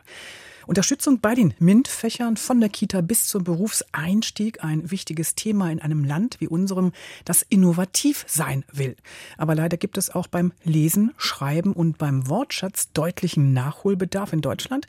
Unterstützung 0.66 1.20
bei 1.20 1.34
den 1.34 1.54
MINT-Fächern 1.58 2.36
von 2.36 2.60
der 2.60 2.68
Kita 2.68 3.00
bis 3.00 3.26
zum 3.26 3.42
Berufseinstieg 3.42 4.62
ein 4.62 4.90
wichtiges 4.90 5.34
Thema 5.34 5.72
in 5.72 5.80
einem 5.80 6.04
Land 6.04 6.36
wie 6.38 6.46
unserem, 6.46 6.92
das 7.24 7.42
innovativ 7.42 8.24
sein 8.28 8.64
will. 8.72 8.96
Aber 9.36 9.56
leider 9.56 9.76
gibt 9.76 9.98
es 9.98 10.10
auch 10.10 10.28
beim 10.28 10.52
Lesen, 10.62 11.12
Schreiben 11.16 11.72
und 11.72 11.98
beim 11.98 12.28
Wortschatz 12.28 12.92
deutlichen 12.92 13.52
Nachholbedarf 13.52 14.32
in 14.32 14.40
Deutschland. 14.40 14.86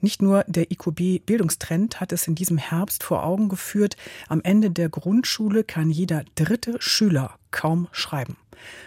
Nicht 0.00 0.22
nur 0.22 0.44
der 0.48 0.72
IQB 0.72 1.24
Bildungstrend 1.24 2.00
hat 2.00 2.12
es 2.12 2.26
in 2.26 2.34
diesem 2.34 2.58
Herbst 2.58 3.04
vor 3.04 3.24
Augen 3.24 3.48
geführt. 3.48 3.96
Am 4.28 4.40
Ende 4.42 4.70
der 4.70 4.88
Grundschule 4.88 5.62
kann 5.62 5.90
jeder 5.90 6.24
dritte 6.34 6.76
Schüler 6.80 7.38
kaum 7.52 7.86
schreiben. 7.92 8.36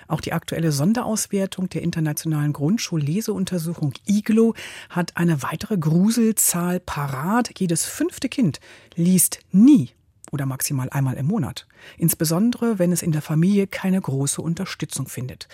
Auch 0.08 0.22
die 0.22 0.34
aktuelle 0.34 0.72
Sonderauswertung 0.72 1.70
der 1.70 1.82
internationalen 1.82 2.54
Grundschulleseuntersuchung 2.54 3.94
IGLO 4.06 4.56
hat 4.90 5.18
eine 5.18 5.44
weitere 5.44 5.78
Gruselzahl 5.78 6.80
parat. 6.80 7.52
Jedes 7.58 7.86
fünfte 7.86 8.30
Kind 8.30 8.60
liest 8.96 9.40
nie 9.52 9.92
oder 10.32 10.46
maximal 10.46 10.90
einmal 10.90 11.16
im 11.16 11.28
Monat. 11.28 11.68
Insbesondere, 11.98 12.80
wenn 12.80 12.92
es 12.92 13.02
in 13.02 13.12
der 13.12 13.22
Familie 13.22 13.68
keine 13.68 14.02
große 14.02 14.42
Unterstützung 14.42 15.08
findet. 15.08 15.48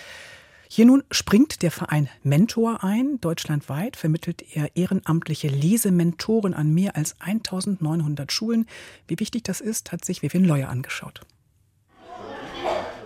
Hier 0.74 0.86
nun 0.86 1.04
springt 1.12 1.64
der 1.64 1.70
Verein 1.72 2.08
Mentor 2.24 2.82
ein. 2.82 3.20
Deutschlandweit 3.20 3.98
vermittelt 3.98 4.56
er 4.56 4.74
ehrenamtliche 4.78 5.50
Lesementoren 5.50 6.54
an 6.54 6.74
mehr 6.74 6.96
als 6.96 7.20
1900 7.20 8.32
Schulen. 8.32 8.66
Wie 9.06 9.20
wichtig 9.20 9.44
das 9.44 9.60
ist, 9.60 9.92
hat 9.92 10.06
sich 10.06 10.22
Vivian 10.22 10.46
Leuer 10.46 10.70
angeschaut. 10.70 11.22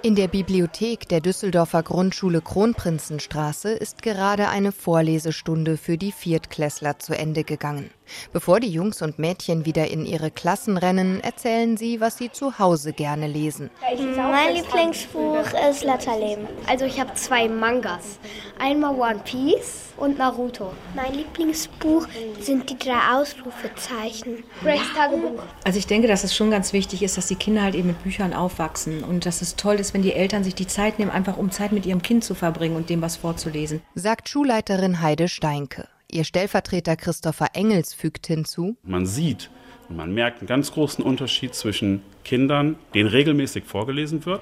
In 0.05 0.13
der 0.13 0.27
Bibliothek 0.27 1.09
der 1.09 1.19
Düsseldorfer 1.19 1.81
Grundschule 1.81 2.39
Kronprinzenstraße 2.39 3.71
ist 3.71 4.03
gerade 4.03 4.49
eine 4.49 4.71
Vorlesestunde 4.71 5.77
für 5.77 5.97
die 5.97 6.11
Viertklässler 6.11 6.99
zu 6.99 7.17
Ende 7.17 7.43
gegangen. 7.43 7.89
Bevor 8.33 8.59
die 8.59 8.69
Jungs 8.69 9.01
und 9.01 9.19
Mädchen 9.19 9.65
wieder 9.65 9.87
in 9.87 10.05
ihre 10.05 10.31
Klassen 10.31 10.77
rennen, 10.77 11.19
erzählen 11.21 11.77
sie, 11.77 12.01
was 12.01 12.17
sie 12.17 12.31
zu 12.31 12.59
Hause 12.59 12.93
gerne 12.93 13.27
lesen. 13.27 13.69
Mein 13.81 14.55
Lieblingsbuch 14.55 15.45
ist 15.69 15.83
Letterleben. 15.83 16.47
Also 16.67 16.85
ich 16.85 16.99
habe 16.99 17.13
zwei 17.15 17.47
Mangas. 17.47 18.19
Einmal 18.59 18.95
One 18.95 19.21
Piece 19.23 19.93
und 19.97 20.17
Naruto. 20.17 20.71
Mein 20.95 21.13
Lieblingsbuch 21.13 22.07
sind 22.39 22.69
die 22.69 22.77
drei 22.77 23.15
Ausrufezeichen. 23.15 24.43
Grace 24.61 24.81
Tagebuch. 24.95 25.41
Also 25.63 25.79
ich 25.79 25.87
denke, 25.87 26.07
dass 26.07 26.23
es 26.23 26.35
schon 26.35 26.51
ganz 26.51 26.73
wichtig 26.73 27.03
ist, 27.03 27.17
dass 27.17 27.27
die 27.27 27.35
Kinder 27.35 27.63
halt 27.63 27.75
eben 27.75 27.87
mit 27.87 28.03
Büchern 28.03 28.33
aufwachsen 28.33 29.03
und 29.03 29.25
dass 29.25 29.41
es 29.41 29.55
toll 29.55 29.75
ist, 29.75 29.93
wenn 29.93 30.01
die 30.01 30.13
Eltern 30.13 30.43
sich 30.43 30.55
die 30.55 30.67
Zeit 30.67 30.99
nehmen, 30.99 31.11
einfach 31.11 31.37
um 31.37 31.51
Zeit 31.51 31.71
mit 31.71 31.85
ihrem 31.85 32.01
Kind 32.01 32.23
zu 32.23 32.35
verbringen 32.35 32.75
und 32.75 32.89
dem 32.89 33.01
was 33.01 33.17
vorzulesen. 33.17 33.81
Sagt 33.93 34.29
Schulleiterin 34.29 35.01
Heide 35.01 35.27
Steinke. 35.27 35.87
Ihr 36.11 36.23
Stellvertreter 36.23 36.95
Christopher 36.95 37.49
Engels 37.53 37.93
fügt 37.93 38.27
hinzu. 38.27 38.77
Man 38.83 39.05
sieht 39.05 39.49
und 39.89 39.97
man 39.97 40.13
merkt 40.13 40.39
einen 40.39 40.47
ganz 40.47 40.71
großen 40.71 41.03
Unterschied 41.03 41.55
zwischen 41.55 42.01
Kindern, 42.23 42.75
denen 42.93 43.09
regelmäßig 43.09 43.65
vorgelesen 43.65 44.25
wird, 44.25 44.41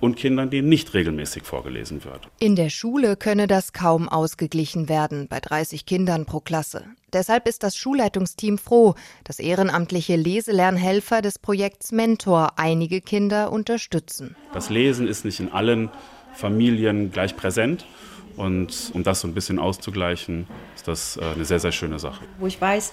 und 0.00 0.16
Kindern, 0.16 0.50
denen 0.50 0.68
nicht 0.68 0.94
regelmäßig 0.94 1.42
vorgelesen 1.42 2.04
wird. 2.04 2.28
In 2.38 2.56
der 2.56 2.70
Schule 2.70 3.16
könne 3.16 3.46
das 3.46 3.72
kaum 3.72 4.08
ausgeglichen 4.08 4.88
werden 4.88 5.26
bei 5.28 5.40
30 5.40 5.86
Kindern 5.86 6.24
pro 6.24 6.40
Klasse. 6.40 6.84
Deshalb 7.12 7.48
ist 7.48 7.62
das 7.62 7.76
Schulleitungsteam 7.76 8.58
froh, 8.58 8.94
dass 9.24 9.38
ehrenamtliche 9.38 10.16
Leselernhelfer 10.16 11.22
des 11.22 11.38
Projekts 11.38 11.90
Mentor 11.90 12.52
einige 12.56 13.00
Kinder 13.00 13.50
unterstützen. 13.50 14.36
Das 14.52 14.70
Lesen 14.70 15.08
ist 15.08 15.24
nicht 15.24 15.40
in 15.40 15.50
allen 15.50 15.90
Familien 16.34 17.10
gleich 17.10 17.34
präsent. 17.34 17.84
Und 18.38 18.92
um 18.94 19.02
das 19.02 19.20
so 19.20 19.28
ein 19.28 19.34
bisschen 19.34 19.58
auszugleichen, 19.58 20.46
ist 20.76 20.86
das 20.86 21.16
äh, 21.16 21.24
eine 21.34 21.44
sehr, 21.44 21.58
sehr 21.58 21.72
schöne 21.72 21.98
Sache. 21.98 22.24
Wo 22.38 22.46
ich 22.46 22.60
weiß, 22.60 22.92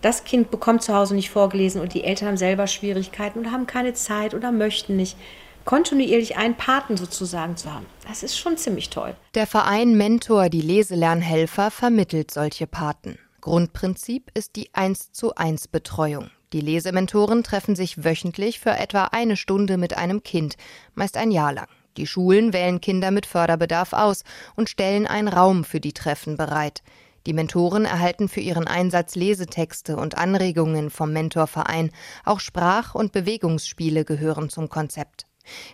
das 0.00 0.24
Kind 0.24 0.50
bekommt 0.50 0.82
zu 0.82 0.94
Hause 0.94 1.14
nicht 1.14 1.28
vorgelesen 1.28 1.82
und 1.82 1.92
die 1.92 2.02
Eltern 2.02 2.28
haben 2.28 2.36
selber 2.38 2.66
Schwierigkeiten 2.66 3.40
oder 3.40 3.52
haben 3.52 3.66
keine 3.66 3.92
Zeit 3.92 4.32
oder 4.34 4.50
möchten 4.50 4.96
nicht 4.96 5.18
kontinuierlich 5.66 6.38
einen 6.38 6.54
Paten 6.54 6.96
sozusagen 6.96 7.58
zu 7.58 7.72
haben. 7.72 7.84
Das 8.08 8.22
ist 8.22 8.38
schon 8.38 8.56
ziemlich 8.56 8.88
toll. 8.88 9.14
Der 9.34 9.46
Verein 9.46 9.96
Mentor, 9.98 10.48
die 10.48 10.62
Leselernhelfer, 10.62 11.70
vermittelt 11.70 12.30
solche 12.30 12.66
Paten. 12.66 13.18
Grundprinzip 13.42 14.30
ist 14.32 14.56
die 14.56 14.70
1 14.72 15.12
zu 15.12 15.34
1 15.34 15.68
Betreuung. 15.68 16.30
Die 16.54 16.62
Lesementoren 16.62 17.44
treffen 17.44 17.76
sich 17.76 18.02
wöchentlich 18.02 18.58
für 18.58 18.70
etwa 18.70 19.04
eine 19.12 19.36
Stunde 19.36 19.76
mit 19.76 19.96
einem 19.96 20.22
Kind, 20.22 20.56
meist 20.94 21.18
ein 21.18 21.30
Jahr 21.30 21.52
lang. 21.52 21.68
Die 21.96 22.06
Schulen 22.06 22.52
wählen 22.52 22.80
Kinder 22.80 23.10
mit 23.10 23.26
Förderbedarf 23.26 23.92
aus 23.92 24.24
und 24.56 24.70
stellen 24.70 25.06
einen 25.06 25.28
Raum 25.28 25.64
für 25.64 25.80
die 25.80 25.92
Treffen 25.92 26.36
bereit. 26.36 26.82
Die 27.26 27.32
Mentoren 27.32 27.84
erhalten 27.84 28.28
für 28.28 28.40
ihren 28.40 28.66
Einsatz 28.66 29.14
Lesetexte 29.14 29.96
und 29.96 30.16
Anregungen 30.16 30.90
vom 30.90 31.12
Mentorverein. 31.12 31.90
Auch 32.24 32.40
Sprach- 32.40 32.94
und 32.94 33.12
Bewegungsspiele 33.12 34.04
gehören 34.04 34.48
zum 34.48 34.68
Konzept. 34.68 35.26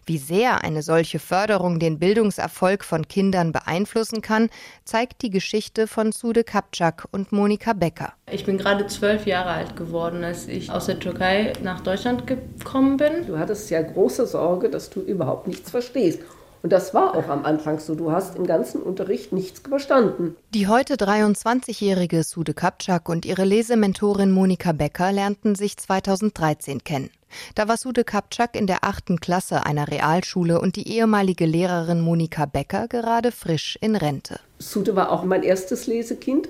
Wie 0.04 0.18
sehr 0.18 0.64
eine 0.64 0.82
solche 0.82 1.18
Förderung 1.18 1.78
den 1.78 1.98
Bildungserfolg 1.98 2.84
von 2.84 3.08
Kindern 3.08 3.52
beeinflussen 3.52 4.22
kann, 4.22 4.50
zeigt 4.84 5.22
die 5.22 5.30
Geschichte 5.30 5.86
von 5.86 6.12
Sude 6.12 6.44
Kapczak 6.44 7.08
und 7.10 7.32
Monika 7.32 7.72
Becker. 7.72 8.12
Ich 8.30 8.44
bin 8.44 8.58
gerade 8.58 8.86
zwölf 8.86 9.26
Jahre 9.26 9.50
alt 9.50 9.76
geworden, 9.76 10.24
als 10.24 10.48
ich 10.48 10.70
aus 10.70 10.86
der 10.86 10.98
Türkei 10.98 11.52
nach 11.62 11.80
Deutschland 11.80 12.26
gekommen 12.26 12.96
bin. 12.96 13.26
Du 13.26 13.38
hattest 13.38 13.70
ja 13.70 13.82
große 13.82 14.26
Sorge, 14.26 14.68
dass 14.68 14.90
du 14.90 15.00
überhaupt 15.00 15.46
nichts 15.46 15.70
verstehst. 15.70 16.20
Und 16.62 16.72
das 16.72 16.94
war 16.94 17.14
auch 17.14 17.28
am 17.28 17.44
Anfang 17.44 17.78
so. 17.78 17.94
Du 17.94 18.12
hast 18.12 18.36
im 18.36 18.46
ganzen 18.46 18.82
Unterricht 18.82 19.32
nichts 19.32 19.60
verstanden. 19.60 20.36
Die 20.54 20.66
heute 20.66 20.94
23-jährige 20.94 22.22
Sude 22.22 22.54
Kapczak 22.54 23.08
und 23.08 23.24
ihre 23.24 23.44
Lesementorin 23.44 24.32
Monika 24.32 24.72
Becker 24.72 25.12
lernten 25.12 25.54
sich 25.54 25.76
2013 25.76 26.82
kennen. 26.82 27.10
Da 27.54 27.68
war 27.68 27.76
Sude 27.76 28.04
Kapczak 28.04 28.56
in 28.56 28.66
der 28.66 28.84
achten 28.84 29.20
Klasse 29.20 29.66
einer 29.66 29.88
Realschule 29.88 30.60
und 30.60 30.76
die 30.76 30.88
ehemalige 30.88 31.46
Lehrerin 31.46 32.00
Monika 32.00 32.46
Becker 32.46 32.88
gerade 32.88 33.32
frisch 33.32 33.78
in 33.80 33.96
Rente. 33.96 34.40
Sude 34.58 34.96
war 34.96 35.10
auch 35.10 35.24
mein 35.24 35.42
erstes 35.42 35.86
Lesekind 35.86 36.48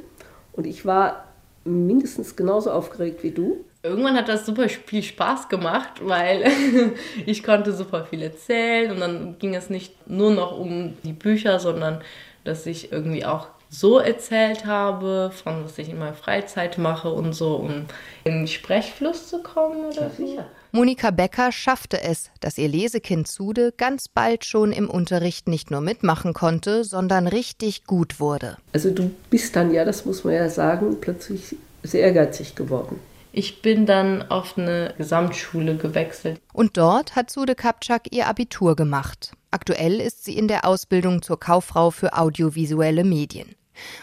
und 0.52 0.66
ich 0.66 0.84
war 0.84 1.24
mindestens 1.64 2.36
genauso 2.36 2.70
aufgeregt 2.70 3.22
wie 3.22 3.32
du. 3.32 3.64
Irgendwann 3.86 4.16
hat 4.16 4.28
das 4.28 4.46
super 4.46 4.68
viel 4.68 5.02
Spaß 5.02 5.48
gemacht, 5.48 6.00
weil 6.00 6.50
ich 7.26 7.42
konnte 7.42 7.72
super 7.72 8.04
viel 8.04 8.22
erzählen 8.22 8.90
und 8.90 9.00
dann 9.00 9.38
ging 9.38 9.54
es 9.54 9.70
nicht 9.70 10.08
nur 10.08 10.32
noch 10.32 10.58
um 10.58 10.96
die 11.04 11.12
Bücher, 11.12 11.58
sondern 11.60 12.02
dass 12.44 12.66
ich 12.66 12.92
irgendwie 12.92 13.24
auch 13.24 13.48
so 13.68 13.98
erzählt 13.98 14.64
habe, 14.64 15.32
von 15.34 15.64
was 15.64 15.78
ich 15.78 15.88
in 15.88 15.98
meiner 15.98 16.14
Freizeit 16.14 16.78
mache 16.78 17.10
und 17.10 17.32
so, 17.32 17.56
um 17.56 17.86
in 18.24 18.32
den 18.32 18.46
Sprechfluss 18.46 19.28
zu 19.28 19.42
kommen 19.42 19.84
oder 19.84 20.10
so. 20.16 20.38
Monika 20.72 21.10
Becker 21.10 21.52
schaffte 21.52 22.02
es, 22.02 22.30
dass 22.40 22.58
ihr 22.58 22.68
Lesekind 22.68 23.26
Sude 23.26 23.72
ganz 23.76 24.08
bald 24.08 24.44
schon 24.44 24.72
im 24.72 24.90
Unterricht 24.90 25.48
nicht 25.48 25.70
nur 25.70 25.80
mitmachen 25.80 26.34
konnte, 26.34 26.84
sondern 26.84 27.26
richtig 27.26 27.84
gut 27.86 28.20
wurde. 28.20 28.56
Also 28.72 28.90
du 28.90 29.10
bist 29.30 29.56
dann 29.56 29.72
ja, 29.72 29.84
das 29.84 30.04
muss 30.04 30.24
man 30.24 30.34
ja 30.34 30.48
sagen, 30.48 30.96
plötzlich 31.00 31.56
sehr 31.82 32.02
ehrgeizig 32.02 32.54
geworden. 32.54 33.00
Ich 33.38 33.60
bin 33.60 33.84
dann 33.84 34.30
auf 34.30 34.56
eine 34.56 34.94
Gesamtschule 34.96 35.76
gewechselt. 35.76 36.40
Und 36.54 36.78
dort 36.78 37.16
hat 37.16 37.28
Sude 37.28 37.54
Kapczak 37.54 38.10
ihr 38.10 38.28
Abitur 38.28 38.76
gemacht. 38.76 39.32
Aktuell 39.50 40.00
ist 40.00 40.24
sie 40.24 40.38
in 40.38 40.48
der 40.48 40.64
Ausbildung 40.64 41.20
zur 41.20 41.38
Kauffrau 41.38 41.90
für 41.90 42.16
audiovisuelle 42.16 43.04
Medien. 43.04 43.54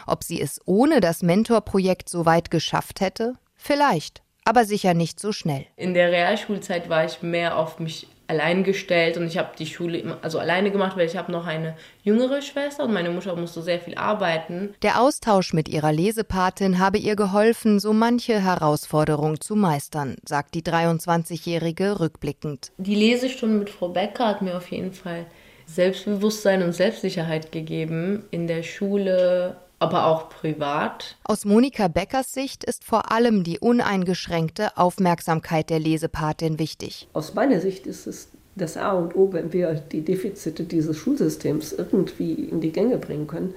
Ob 0.05 0.23
sie 0.23 0.39
es 0.39 0.61
ohne 0.65 1.01
das 1.01 1.23
Mentorprojekt 1.23 2.09
so 2.09 2.27
weit 2.27 2.51
geschafft 2.51 3.01
hätte? 3.01 3.33
Vielleicht, 3.55 4.21
aber 4.45 4.65
sicher 4.65 4.93
nicht 4.93 5.19
so 5.19 5.31
schnell. 5.31 5.65
In 5.77 5.95
der 5.95 6.11
Realschulzeit 6.11 6.87
war 6.87 7.03
ich 7.03 7.23
mehr 7.23 7.57
auf 7.57 7.79
mich 7.79 8.05
allein 8.27 8.63
gestellt 8.63 9.17
und 9.17 9.27
ich 9.27 9.37
habe 9.37 9.49
die 9.57 9.65
Schule 9.65 9.97
immer, 9.97 10.17
also 10.21 10.39
alleine 10.39 10.71
gemacht, 10.71 10.97
weil 10.97 11.07
ich 11.07 11.17
habe 11.17 11.31
noch 11.31 11.45
eine 11.45 11.75
jüngere 12.03 12.41
Schwester 12.41 12.83
und 12.85 12.93
meine 12.93 13.09
Mutter 13.09 13.35
musste 13.35 13.61
sehr 13.61 13.79
viel 13.79 13.95
arbeiten. 13.95 14.73
Der 14.81 15.01
Austausch 15.01 15.53
mit 15.53 15.69
ihrer 15.69 15.91
Lesepatin 15.91 16.79
habe 16.79 16.97
ihr 16.97 17.15
geholfen, 17.15 17.79
so 17.79 17.93
manche 17.93 18.39
Herausforderung 18.39 19.41
zu 19.41 19.55
meistern, 19.55 20.15
sagt 20.25 20.55
die 20.55 20.63
23-Jährige 20.63 21.99
rückblickend. 21.99 22.71
Die 22.77 22.95
Lesestunde 22.95 23.57
mit 23.57 23.69
Frau 23.69 23.89
Becker 23.89 24.27
hat 24.27 24.41
mir 24.41 24.57
auf 24.57 24.71
jeden 24.71 24.93
Fall 24.93 25.25
Selbstbewusstsein 25.65 26.63
und 26.63 26.73
Selbstsicherheit 26.73 27.51
gegeben. 27.51 28.23
In 28.31 28.47
der 28.47 28.63
Schule 28.63 29.57
aber 29.83 30.07
auch 30.07 30.29
privat. 30.29 31.17
Aus 31.25 31.43
Monika 31.43 31.89
Beckers 31.89 32.31
Sicht 32.31 32.63
ist 32.63 32.85
vor 32.85 33.11
allem 33.11 33.43
die 33.43 33.59
uneingeschränkte 33.59 34.77
Aufmerksamkeit 34.77 35.69
der 35.69 35.79
Lesepatin 35.79 36.57
wichtig. 36.57 37.09
Aus 37.11 37.33
meiner 37.33 37.59
Sicht 37.59 37.85
ist 37.85 38.07
es 38.07 38.29
das 38.55 38.77
A 38.77 38.93
und 38.93 39.15
O, 39.15 39.33
wenn 39.33 39.51
wir 39.51 39.73
die 39.73 40.01
Defizite 40.01 40.63
dieses 40.63 40.97
Schulsystems 40.97 41.73
irgendwie 41.73 42.33
in 42.33 42.61
die 42.61 42.71
Gänge 42.71 42.97
bringen 42.97 43.27
können. 43.27 43.55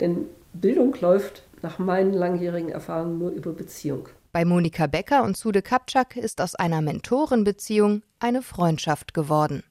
Denn 0.00 0.26
Bildung 0.52 0.96
läuft 1.00 1.44
nach 1.62 1.78
meinen 1.78 2.12
langjährigen 2.12 2.70
Erfahrungen 2.70 3.18
nur 3.18 3.30
über 3.30 3.52
Beziehung. 3.52 4.08
Bei 4.32 4.44
Monika 4.44 4.86
Becker 4.86 5.22
und 5.22 5.36
Sude 5.36 5.62
Kapczak 5.62 6.16
ist 6.16 6.40
aus 6.40 6.54
einer 6.54 6.82
Mentorenbeziehung 6.82 8.02
eine 8.18 8.42
Freundschaft 8.42 9.14
geworden. 9.14 9.62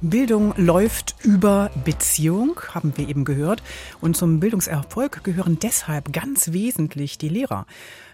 Bildung 0.00 0.54
läuft 0.56 1.16
über 1.24 1.72
Beziehung, 1.84 2.60
haben 2.72 2.92
wir 2.96 3.08
eben 3.08 3.24
gehört. 3.24 3.64
Und 4.00 4.16
zum 4.16 4.38
Bildungserfolg 4.38 5.24
gehören 5.24 5.58
deshalb 5.60 6.12
ganz 6.12 6.52
wesentlich 6.52 7.18
die 7.18 7.28
Lehrer. 7.28 7.66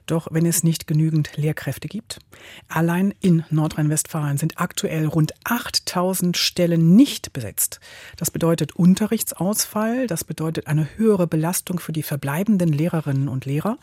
Doch 0.06 0.28
wenn 0.30 0.46
es 0.46 0.64
nicht 0.64 0.86
genügend 0.86 1.36
Lehrkräfte 1.36 1.88
gibt, 1.88 2.20
allein 2.68 3.14
in 3.20 3.44
Nordrhein-Westfalen 3.50 4.38
sind 4.38 4.58
aktuell 4.58 5.06
rund 5.06 5.34
8000 5.44 6.38
Stellen 6.38 6.96
nicht 6.96 7.34
besetzt. 7.34 7.80
Das 8.16 8.30
bedeutet 8.30 8.74
Unterrichtsausfall, 8.74 10.06
das 10.06 10.24
bedeutet 10.24 10.66
eine 10.66 10.88
höhere 10.96 11.26
Belastung 11.26 11.80
für 11.80 11.92
die 11.92 12.02
verbleibenden 12.02 12.72
Lehrerinnen 12.72 13.28
und 13.28 13.44
Lehrer. 13.44 13.76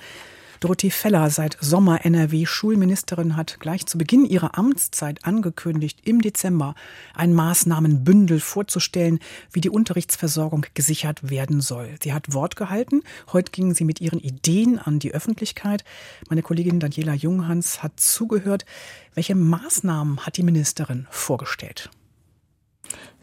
Dorothee 0.62 0.92
Feller, 0.92 1.32
seit 1.32 1.58
Sommer 1.60 2.06
NRW-Schulministerin, 2.06 3.36
hat 3.36 3.60
gleich 3.60 3.88
zu 3.88 3.98
Beginn 3.98 4.26
ihrer 4.26 4.60
Amtszeit 4.60 5.26
angekündigt, 5.26 6.02
im 6.06 6.22
Dezember 6.22 6.76
ein 7.16 7.34
Maßnahmenbündel 7.34 8.40
vorzustellen, 8.40 9.18
wie 9.52 9.62
die 9.62 9.72
Unterrichtsversorgung 9.72 10.68
gesichert 10.76 11.32
werden 11.32 11.62
soll. 11.62 11.90
Sie 12.04 12.14
hat 12.14 12.34
Wort 12.36 12.58
gehalten. 12.58 13.02
Heute 13.34 13.52
gingen 13.52 13.74
sie 13.74 13.86
mit 13.86 14.02
ihren 14.02 14.20
Ideen 14.20 14.78
an 14.78 15.00
die 15.00 15.16
Öffentlichkeit. 15.16 15.84
Meine 16.30 16.44
Kollegin 16.44 16.80
Daniela 16.80 17.16
Junghans 17.16 17.82
hat 17.82 18.00
zugehört. 18.00 18.64
Welche 19.16 19.34
Maßnahmen 19.34 20.28
hat 20.28 20.38
die 20.38 20.44
Ministerin 20.44 21.08
vorgestellt? 21.10 21.90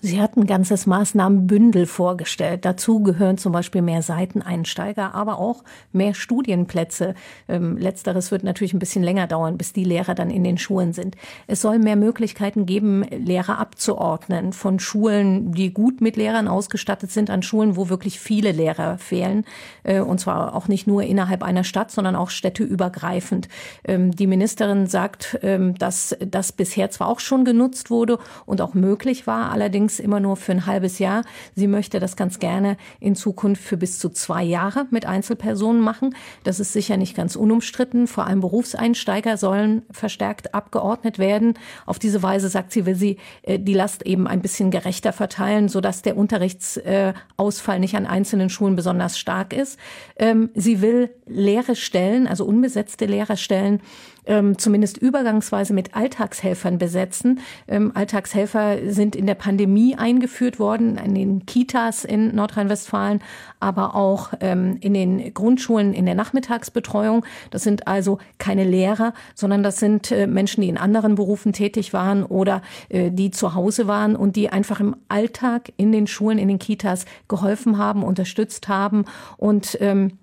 Sie 0.00 0.21
hat 0.21 0.37
ein 0.37 0.47
ganzes 0.47 0.87
Maßnahmenbündel 0.87 1.87
vorgestellt. 1.87 2.64
Dazu 2.64 3.02
gehören 3.02 3.37
zum 3.37 3.50
Beispiel 3.50 3.83
mehr 3.83 4.00
Seiteneinsteiger, 4.02 5.12
aber 5.12 5.40
auch 5.40 5.64
mehr 5.93 6.14
Studienplätze. 6.14 7.17
Ähm, 7.49 7.76
letzteres 7.76 8.31
wird 8.31 8.45
natürlich 8.45 8.75
ein 8.75 8.78
bisschen 8.78 9.02
länger 9.02 9.26
dauern, 9.26 9.59
bis 9.59 9.73
die 9.73 9.83
Lehrer 9.83 10.14
dann 10.14 10.31
in 10.31 10.45
den 10.45 10.57
Schulen 10.57 10.93
sind. 10.93 11.17
Es 11.49 11.62
soll 11.62 11.81
mehr 11.81 11.97
Möglichkeiten 11.97 12.64
geben, 12.64 13.02
Lehrer 13.11 13.59
abzuordnen 13.59 14.52
von 14.52 14.78
Schulen, 14.78 15.50
die 15.50 15.75
gut 15.75 16.00
mit 16.00 16.17
Lehrern 16.17 16.47
ausgestattet 16.47 17.11
sind, 17.11 17.28
an 17.28 17.43
Schulen, 17.43 17.75
wo 17.75 17.88
wirklich 17.88 18.21
viele 18.21 18.52
Lehrer 18.52 18.99
fehlen. 18.99 19.45
Äh, 19.83 19.99
und 19.99 20.21
zwar 20.21 20.55
auch 20.55 20.69
nicht 20.69 20.87
nur 20.87 21.02
innerhalb 21.02 21.43
einer 21.43 21.64
Stadt, 21.64 21.90
sondern 21.90 22.14
auch 22.14 22.31
städteübergreifend. 22.31 23.49
Ähm, 23.83 24.12
die 24.12 24.28
Ministerin 24.28 24.87
sagt, 24.87 25.40
ähm, 25.43 25.75
dass 25.76 26.17
das 26.25 26.52
bisher 26.52 26.88
zwar 26.93 27.09
auch 27.09 27.19
schon 27.19 27.45
genutzt 27.45 27.90
wurde 27.90 28.21
und 28.47 28.61
auch 28.61 28.75
möglich 28.75 29.26
war, 29.26 29.50
allerdings 29.50 29.88
allerdings 29.99 30.00
immer 30.00 30.21
nur 30.21 30.37
für 30.37 30.52
ein 30.52 30.67
halbes 30.67 30.99
Jahr. 30.99 31.23
Sie 31.55 31.67
möchte 31.67 32.00
das 32.00 32.17
ganz 32.17 32.38
gerne 32.38 32.76
in 33.00 33.14
Zukunft 33.14 33.62
für 33.62 33.76
bis 33.76 33.99
zu 33.99 34.11
zwei 34.11 34.43
Jahre 34.43 34.87
mit 34.90 35.07
Einzelpersonen 35.07 35.83
machen. 35.83 36.14
Das 36.45 36.61
ist 36.61 36.73
sicher 36.73 36.97
nicht 36.97 37.17
ganz 37.17 37.37
unumstritten. 37.37 38.07
Vor 38.07 38.26
allem 38.26 38.40
Berufseinsteiger 38.40 39.37
sollen 39.37 39.83
verstärkt 39.90 40.55
abgeordnet 40.55 41.19
werden. 41.19 41.55
Auf 41.87 41.99
diese 41.99 42.23
Weise, 42.23 42.49
sagt 42.49 42.73
sie, 42.73 42.87
will 42.87 42.95
sie 42.95 43.17
äh, 43.43 43.59
die 43.59 43.75
Last 43.75 44.07
eben 44.07 44.26
ein 44.26 44.40
bisschen 44.40 44.71
gerechter 44.71 45.12
verteilen, 45.12 45.69
sodass 45.69 46.02
der 46.02 46.17
Unterrichtsausfall 46.17 47.81
nicht 47.81 47.97
an 47.97 48.07
einzelnen 48.07 48.50
Schulen 48.50 48.76
besonders 48.76 49.19
stark 49.19 49.52
ist. 49.52 49.78
Ähm, 50.17 50.50
sie 50.55 50.81
will 50.81 51.11
leere 51.26 51.75
Stellen, 51.75 52.26
also 52.26 52.45
unbesetzte 52.45 53.07
Lehrerstellen, 53.07 53.81
ähm, 54.28 54.58
zumindest 54.58 54.99
übergangsweise 54.99 55.73
mit 55.73 55.97
Alltagshelfern 55.97 56.78
besetzen. 56.78 57.40
Ähm, 57.66 57.92
Alltagshelfer 57.94 58.92
sind 58.92 59.16
in 59.16 59.26
der 59.26 59.35
Pandemie 59.35 59.97
eingeführt 59.97 60.61
worden, 60.61 60.99
in 60.99 61.14
den 61.14 61.47
Kitas 61.47 62.04
in 62.04 62.35
Nordrhein-Westfalen, 62.35 63.20
aber 63.58 63.94
auch 63.94 64.32
ähm, 64.40 64.76
in 64.80 64.94
den 64.94 65.35
Grundschulen 65.35 65.94
in 65.94 66.06
der 66.06 66.14
Nachmittagsbetreuung. 66.14 67.25
Das 67.50 67.62
sind 67.64 67.88
also 67.88 68.18
keine 68.38 68.64
Lehrer, 68.64 69.14
sondern 69.35 69.62
das 69.62 69.79
sind 69.79 70.12
äh, 70.12 70.26
Menschen, 70.26 70.61
die 70.61 70.68
in 70.68 70.79
anderen 70.79 71.14
Berufen 71.16 71.53
tätig 71.53 71.92
waren 71.92 72.22
oder 72.22 72.62
äh, 72.90 73.11
die 73.11 73.31
zu 73.31 73.55
Hause 73.55 73.87
waren 73.87 74.14
und 74.14 74.37
die 74.37 74.50
einfach 74.50 74.81
im 74.81 74.94
Alltag 75.09 75.72
in 75.76 75.90
den 75.90 76.07
Schulen, 76.07 76.38
in 76.38 76.48
den 76.48 76.59
Kitas 76.59 77.07
geholfen 77.29 77.79
haben, 77.79 78.03
unterstützt 78.03 78.68
haben 78.68 79.07
und 79.38 79.79
ähm, 79.81 80.18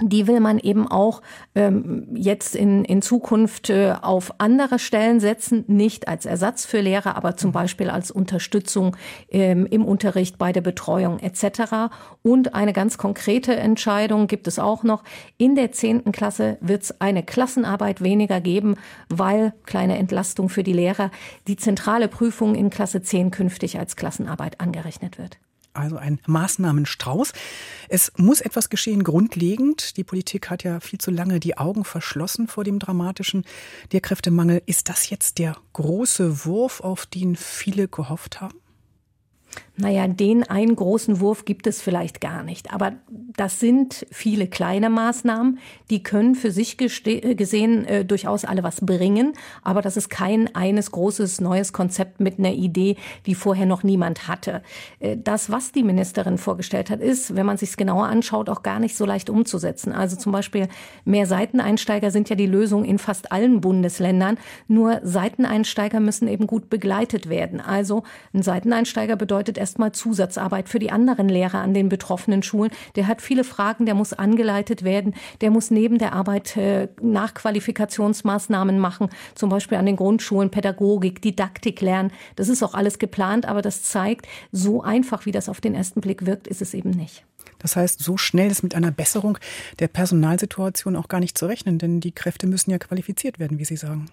die 0.00 0.26
will 0.26 0.40
man 0.40 0.58
eben 0.58 0.86
auch 0.86 1.22
ähm, 1.54 2.08
jetzt 2.14 2.56
in, 2.56 2.84
in 2.84 3.02
Zukunft 3.02 3.70
äh, 3.70 3.94
auf 4.00 4.34
andere 4.38 4.78
Stellen 4.78 5.20
setzen, 5.20 5.64
nicht 5.66 6.08
als 6.08 6.26
Ersatz 6.26 6.64
für 6.64 6.80
Lehrer, 6.80 7.16
aber 7.16 7.36
zum 7.36 7.52
Beispiel 7.52 7.90
als 7.90 8.10
Unterstützung 8.10 8.96
ähm, 9.30 9.66
im 9.66 9.84
Unterricht, 9.84 10.38
bei 10.38 10.52
der 10.52 10.60
Betreuung 10.60 11.18
etc. 11.18 11.92
Und 12.22 12.54
eine 12.54 12.72
ganz 12.72 12.98
konkrete 12.98 13.56
Entscheidung 13.56 14.26
gibt 14.26 14.46
es 14.46 14.58
auch 14.58 14.82
noch. 14.82 15.04
In 15.36 15.54
der 15.54 15.72
zehnten 15.72 16.12
Klasse 16.12 16.58
wird 16.60 16.82
es 16.82 17.00
eine 17.00 17.22
Klassenarbeit 17.22 18.02
weniger 18.02 18.40
geben, 18.40 18.76
weil, 19.08 19.52
kleine 19.66 19.98
Entlastung 19.98 20.48
für 20.48 20.62
die 20.62 20.72
Lehrer, 20.72 21.10
die 21.46 21.56
zentrale 21.56 22.08
Prüfung 22.08 22.54
in 22.54 22.70
Klasse 22.70 23.02
10 23.02 23.30
künftig 23.30 23.78
als 23.78 23.96
Klassenarbeit 23.96 24.60
angerechnet 24.60 25.18
wird 25.18 25.38
also 25.72 25.96
ein 25.96 26.20
Maßnahmenstrauß. 26.26 27.32
Es 27.88 28.12
muss 28.16 28.40
etwas 28.40 28.70
geschehen, 28.70 29.04
grundlegend. 29.04 29.96
Die 29.96 30.04
Politik 30.04 30.50
hat 30.50 30.64
ja 30.64 30.80
viel 30.80 30.98
zu 30.98 31.10
lange 31.10 31.40
die 31.40 31.58
Augen 31.58 31.84
verschlossen 31.84 32.48
vor 32.48 32.64
dem 32.64 32.78
dramatischen 32.78 33.44
Lehrkräftemangel. 33.92 34.62
Ist 34.66 34.88
das 34.88 35.10
jetzt 35.10 35.38
der 35.38 35.56
große 35.72 36.44
Wurf, 36.44 36.80
auf 36.80 37.06
den 37.06 37.36
viele 37.36 37.88
gehofft 37.88 38.40
haben? 38.40 38.58
Naja, 39.80 40.06
den 40.08 40.42
einen 40.42 40.76
großen 40.76 41.20
Wurf 41.20 41.46
gibt 41.46 41.66
es 41.66 41.80
vielleicht 41.80 42.20
gar 42.20 42.42
nicht. 42.42 42.72
Aber 42.72 42.92
das 43.08 43.60
sind 43.60 44.06
viele 44.10 44.46
kleine 44.46 44.90
Maßnahmen, 44.90 45.58
die 45.88 46.02
können 46.02 46.34
für 46.34 46.50
sich 46.50 46.76
gesehen 46.76 47.84
äh, 47.86 48.04
durchaus 48.04 48.44
alle 48.44 48.62
was 48.62 48.84
bringen. 48.84 49.32
Aber 49.62 49.80
das 49.80 49.96
ist 49.96 50.10
kein 50.10 50.54
eines 50.54 50.90
großes 50.90 51.40
neues 51.40 51.72
Konzept 51.72 52.20
mit 52.20 52.38
einer 52.38 52.52
Idee, 52.52 52.96
die 53.24 53.34
vorher 53.34 53.64
noch 53.64 53.82
niemand 53.82 54.28
hatte. 54.28 54.62
Äh, 54.98 55.16
das, 55.16 55.50
was 55.50 55.72
die 55.72 55.82
Ministerin 55.82 56.36
vorgestellt 56.36 56.90
hat, 56.90 57.00
ist, 57.00 57.34
wenn 57.34 57.46
man 57.46 57.56
sich 57.56 57.70
es 57.70 57.76
genauer 57.76 58.06
anschaut, 58.06 58.48
auch 58.48 58.62
gar 58.62 58.80
nicht 58.80 58.96
so 58.96 59.06
leicht 59.06 59.30
umzusetzen. 59.30 59.92
Also 59.92 60.16
zum 60.16 60.32
Beispiel 60.32 60.68
mehr 61.04 61.26
Seiteneinsteiger 61.26 62.10
sind 62.10 62.28
ja 62.28 62.36
die 62.36 62.46
Lösung 62.46 62.84
in 62.84 62.98
fast 62.98 63.32
allen 63.32 63.60
Bundesländern. 63.60 64.38
Nur 64.68 65.00
Seiteneinsteiger 65.02 66.00
müssen 66.00 66.28
eben 66.28 66.46
gut 66.46 66.68
begleitet 66.68 67.28
werden. 67.28 67.60
Also 67.60 68.02
ein 68.34 68.42
Seiteneinsteiger 68.42 69.16
bedeutet 69.16 69.56
erstmal 69.70 69.92
Zusatzarbeit 69.92 70.68
für 70.68 70.80
die 70.80 70.90
anderen 70.90 71.28
Lehrer 71.28 71.58
an 71.58 71.74
den 71.74 71.88
betroffenen 71.88 72.42
Schulen. 72.42 72.72
Der 72.96 73.06
hat 73.06 73.22
viele 73.22 73.44
Fragen, 73.44 73.86
der 73.86 73.94
muss 73.94 74.12
angeleitet 74.12 74.82
werden, 74.82 75.14
der 75.40 75.52
muss 75.52 75.70
neben 75.70 75.98
der 75.98 76.12
Arbeit 76.12 76.56
äh, 76.56 76.88
Nachqualifikationsmaßnahmen 77.00 78.80
machen, 78.80 79.10
zum 79.36 79.48
Beispiel 79.48 79.78
an 79.78 79.86
den 79.86 79.94
Grundschulen, 79.94 80.50
Pädagogik, 80.50 81.22
Didaktik 81.22 81.80
lernen. 81.80 82.10
Das 82.34 82.48
ist 82.48 82.64
auch 82.64 82.74
alles 82.74 82.98
geplant, 82.98 83.46
aber 83.46 83.62
das 83.62 83.84
zeigt, 83.84 84.26
so 84.50 84.82
einfach 84.82 85.24
wie 85.24 85.32
das 85.32 85.48
auf 85.48 85.60
den 85.60 85.76
ersten 85.76 86.00
Blick 86.00 86.26
wirkt, 86.26 86.48
ist 86.48 86.62
es 86.62 86.74
eben 86.74 86.90
nicht. 86.90 87.24
Das 87.60 87.76
heißt, 87.76 88.02
so 88.02 88.16
schnell 88.16 88.50
ist 88.50 88.64
mit 88.64 88.74
einer 88.74 88.90
Besserung 88.90 89.38
der 89.78 89.88
Personalsituation 89.88 90.96
auch 90.96 91.06
gar 91.06 91.20
nicht 91.20 91.38
zu 91.38 91.46
rechnen, 91.46 91.78
denn 91.78 92.00
die 92.00 92.12
Kräfte 92.12 92.48
müssen 92.48 92.72
ja 92.72 92.78
qualifiziert 92.78 93.38
werden, 93.38 93.60
wie 93.60 93.64
Sie 93.64 93.76
sagen. 93.76 94.06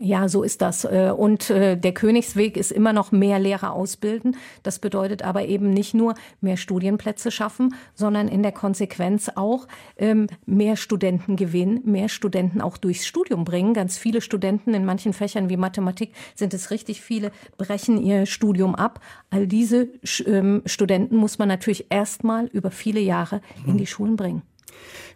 Ja, 0.00 0.28
so 0.28 0.44
ist 0.44 0.62
das. 0.62 0.84
Äh, 0.84 1.12
und 1.16 1.50
äh, 1.50 1.76
der 1.76 1.92
Königsweg 1.92 2.56
ist 2.56 2.70
immer 2.70 2.92
noch 2.92 3.10
mehr 3.10 3.40
Lehrer 3.40 3.72
ausbilden. 3.72 4.36
Das 4.62 4.78
bedeutet 4.78 5.22
aber 5.22 5.46
eben 5.46 5.70
nicht 5.70 5.92
nur 5.92 6.14
mehr 6.40 6.56
Studienplätze 6.56 7.32
schaffen, 7.32 7.74
sondern 7.94 8.28
in 8.28 8.44
der 8.44 8.52
Konsequenz 8.52 9.28
auch 9.34 9.66
ähm, 9.96 10.28
mehr 10.46 10.76
Studenten 10.76 11.34
gewinnen, 11.34 11.80
mehr 11.84 12.08
Studenten 12.08 12.60
auch 12.60 12.76
durchs 12.76 13.08
Studium 13.08 13.44
bringen. 13.44 13.74
Ganz 13.74 13.98
viele 13.98 14.20
Studenten 14.20 14.72
in 14.72 14.84
manchen 14.84 15.12
Fächern 15.12 15.48
wie 15.48 15.56
Mathematik 15.56 16.12
sind 16.36 16.54
es 16.54 16.70
richtig 16.70 17.00
viele, 17.00 17.32
brechen 17.56 18.00
ihr 18.00 18.24
Studium 18.26 18.76
ab. 18.76 19.00
All 19.30 19.48
diese 19.48 19.88
ähm, 20.26 20.62
Studenten 20.64 21.16
muss 21.16 21.40
man 21.40 21.48
natürlich 21.48 21.86
erstmal 21.90 22.46
über 22.46 22.70
viele 22.70 23.00
Jahre 23.00 23.40
in 23.66 23.78
die 23.78 23.86
Schulen 23.88 24.14
bringen. 24.14 24.42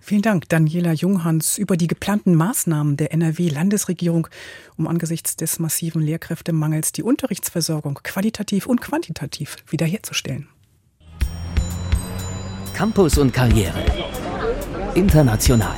Vielen 0.01 0.22
Dank, 0.22 0.48
Daniela 0.48 0.92
Junghans, 0.92 1.59
über 1.59 1.77
die 1.77 1.87
geplanten 1.87 2.35
Maßnahmen 2.35 2.96
der 2.96 3.12
NRW-Landesregierung, 3.12 4.27
um 4.77 4.88
angesichts 4.88 5.37
des 5.37 5.59
massiven 5.59 6.03
Lehrkräftemangels 6.03 6.92
die 6.92 7.03
Unterrichtsversorgung 7.03 8.01
qualitativ 8.03 8.66
und 8.66 8.81
quantitativ 8.81 9.57
wiederherzustellen. 9.68 10.48
Campus 12.75 13.18
und 13.18 13.33
Karriere. 13.33 13.85
International 14.94 15.77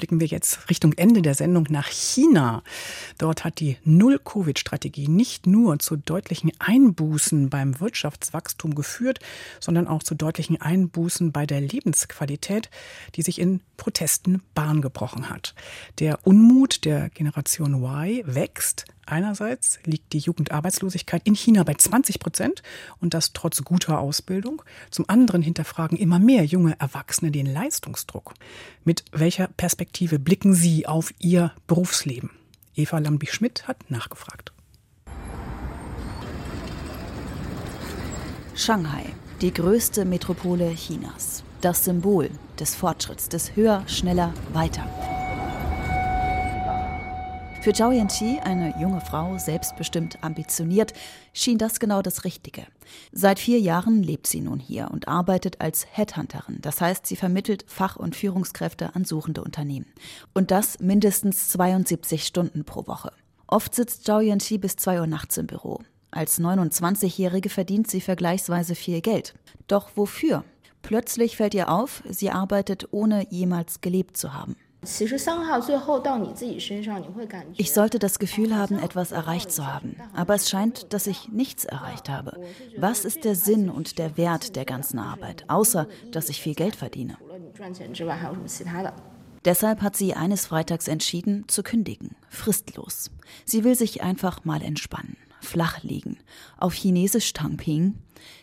blicken 0.00 0.18
wir 0.18 0.26
jetzt 0.26 0.70
Richtung 0.70 0.94
Ende 0.94 1.20
der 1.20 1.34
Sendung 1.34 1.66
nach 1.68 1.86
China. 1.86 2.62
Dort 3.18 3.44
hat 3.44 3.60
die 3.60 3.76
Null-Covid-Strategie 3.84 5.08
nicht 5.08 5.46
nur 5.46 5.78
zu 5.78 5.96
deutlichen 5.96 6.52
Einbußen 6.58 7.50
beim 7.50 7.78
Wirtschaftswachstum 7.80 8.74
geführt, 8.74 9.18
sondern 9.60 9.86
auch 9.86 10.02
zu 10.02 10.14
deutlichen 10.14 10.58
Einbußen 10.58 11.32
bei 11.32 11.44
der 11.44 11.60
Lebensqualität, 11.60 12.70
die 13.14 13.20
sich 13.20 13.38
in 13.38 13.60
Protesten 13.76 14.42
Bahn 14.54 14.80
gebrochen 14.80 15.28
hat. 15.28 15.54
Der 15.98 16.26
Unmut 16.26 16.86
der 16.86 17.10
Generation 17.10 17.74
Y 17.74 18.22
wächst, 18.24 18.86
Einerseits 19.10 19.80
liegt 19.84 20.12
die 20.12 20.18
Jugendarbeitslosigkeit 20.18 21.22
in 21.24 21.34
China 21.34 21.64
bei 21.64 21.74
20 21.74 22.20
Prozent 22.20 22.62
und 23.00 23.12
das 23.12 23.32
trotz 23.32 23.64
guter 23.64 23.98
Ausbildung. 23.98 24.62
Zum 24.92 25.08
anderen 25.08 25.42
hinterfragen 25.42 25.98
immer 25.98 26.20
mehr 26.20 26.44
junge 26.44 26.78
Erwachsene 26.78 27.32
den 27.32 27.46
Leistungsdruck. 27.46 28.34
Mit 28.84 29.04
welcher 29.10 29.48
Perspektive 29.48 30.20
blicken 30.20 30.54
Sie 30.54 30.86
auf 30.86 31.12
Ihr 31.18 31.52
Berufsleben? 31.66 32.30
Eva 32.76 32.98
Lambich-Schmidt 32.98 33.66
hat 33.66 33.90
nachgefragt. 33.90 34.52
Shanghai, 38.54 39.06
die 39.40 39.52
größte 39.52 40.04
Metropole 40.04 40.72
Chinas. 40.76 41.42
Das 41.60 41.84
Symbol 41.84 42.30
des 42.60 42.76
Fortschritts, 42.76 43.28
des 43.28 43.56
Höher, 43.56 43.82
Schneller, 43.88 44.32
Weiter. 44.52 44.86
Für 47.62 47.74
Zhao 47.74 47.90
Yanqi, 47.90 48.40
eine 48.42 48.74
junge 48.80 49.02
Frau, 49.02 49.36
selbstbestimmt 49.36 50.24
ambitioniert, 50.24 50.94
schien 51.34 51.58
das 51.58 51.78
genau 51.78 52.00
das 52.00 52.24
Richtige. 52.24 52.62
Seit 53.12 53.38
vier 53.38 53.60
Jahren 53.60 54.02
lebt 54.02 54.26
sie 54.26 54.40
nun 54.40 54.58
hier 54.58 54.88
und 54.90 55.08
arbeitet 55.08 55.60
als 55.60 55.86
Headhunterin. 55.90 56.60
Das 56.62 56.80
heißt, 56.80 57.06
sie 57.06 57.16
vermittelt 57.16 57.66
Fach- 57.66 57.96
und 57.96 58.16
Führungskräfte 58.16 58.94
an 58.94 59.04
suchende 59.04 59.44
Unternehmen. 59.44 59.84
Und 60.32 60.50
das 60.50 60.80
mindestens 60.80 61.50
72 61.50 62.24
Stunden 62.24 62.64
pro 62.64 62.86
Woche. 62.86 63.12
Oft 63.46 63.74
sitzt 63.74 64.06
Zhao 64.06 64.20
Yanqi 64.20 64.56
bis 64.56 64.76
2 64.76 65.00
Uhr 65.00 65.06
nachts 65.06 65.36
im 65.36 65.46
Büro. 65.46 65.80
Als 66.10 66.40
29-Jährige 66.40 67.50
verdient 67.50 67.90
sie 67.90 68.00
vergleichsweise 68.00 68.74
viel 68.74 69.02
Geld. 69.02 69.34
Doch 69.66 69.90
wofür? 69.96 70.44
Plötzlich 70.80 71.36
fällt 71.36 71.52
ihr 71.52 71.68
auf, 71.68 72.02
sie 72.08 72.30
arbeitet 72.30 72.88
ohne 72.90 73.26
jemals 73.30 73.82
gelebt 73.82 74.16
zu 74.16 74.32
haben. 74.32 74.56
Ich 77.56 77.72
sollte 77.72 77.98
das 77.98 78.18
Gefühl 78.18 78.56
haben, 78.56 78.78
etwas 78.78 79.12
erreicht 79.12 79.52
zu 79.52 79.66
haben. 79.66 79.96
Aber 80.14 80.34
es 80.34 80.48
scheint, 80.48 80.92
dass 80.94 81.06
ich 81.06 81.28
nichts 81.28 81.66
erreicht 81.66 82.08
habe. 82.08 82.40
Was 82.78 83.04
ist 83.04 83.24
der 83.24 83.34
Sinn 83.34 83.68
und 83.68 83.98
der 83.98 84.16
Wert 84.16 84.56
der 84.56 84.64
ganzen 84.64 84.98
Arbeit, 84.98 85.44
außer 85.48 85.86
dass 86.12 86.30
ich 86.30 86.40
viel 86.40 86.54
Geld 86.54 86.76
verdiene? 86.76 87.18
Deshalb 89.44 89.82
hat 89.82 89.96
sie 89.96 90.14
eines 90.14 90.46
Freitags 90.46 90.88
entschieden, 90.88 91.44
zu 91.48 91.62
kündigen, 91.62 92.14
fristlos. 92.28 93.10
Sie 93.44 93.64
will 93.64 93.74
sich 93.74 94.02
einfach 94.02 94.44
mal 94.44 94.62
entspannen, 94.62 95.16
flach 95.40 95.82
liegen, 95.82 96.18
auf 96.58 96.74
Chinesisch 96.74 97.32
Tangping, 97.32 97.96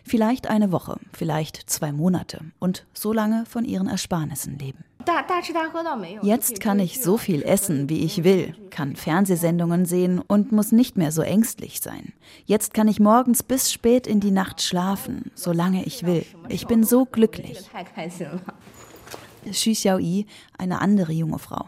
vielleicht 0.04 0.47
eine 0.47 0.71
Woche, 0.71 1.00
vielleicht 1.13 1.69
zwei 1.69 1.91
Monate 1.91 2.41
und 2.58 2.86
so 2.93 3.13
lange 3.13 3.45
von 3.45 3.63
ihren 3.63 3.88
Ersparnissen 3.88 4.58
leben. 4.58 4.84
Jetzt 6.22 6.60
kann 6.60 6.80
ich 6.80 7.02
so 7.02 7.17
viel 7.17 7.43
essen, 7.43 7.89
wie 7.89 8.04
ich 8.04 8.24
will, 8.24 8.56
kann 8.70 8.96
Fernsehsendungen 8.96 9.86
sehen 9.86 10.20
und 10.20 10.52
muss 10.52 10.72
nicht 10.72 10.98
mehr 10.98 11.12
so 11.12 11.22
ängstlich 11.22 11.80
sein. 11.82 12.13
Jetzt 12.46 12.74
kann 12.74 12.88
ich 12.88 13.00
morgens 13.00 13.43
bis 13.43 13.72
spät 13.72 14.08
in 14.08 14.20
die 14.20 14.32
Nacht 14.32 14.62
schlafen, 14.62 15.32
solange 15.36 15.86
ich 15.86 16.06
will. 16.06 16.26
Ich 16.50 16.67
bin 16.67 16.84
so 16.84 17.06
glücklich. 17.06 17.70
Xu 19.50 19.72
Xiaoyi, 19.72 20.26
eine 20.58 20.82
andere 20.82 21.13
junge 21.13 21.39
Frau. 21.39 21.65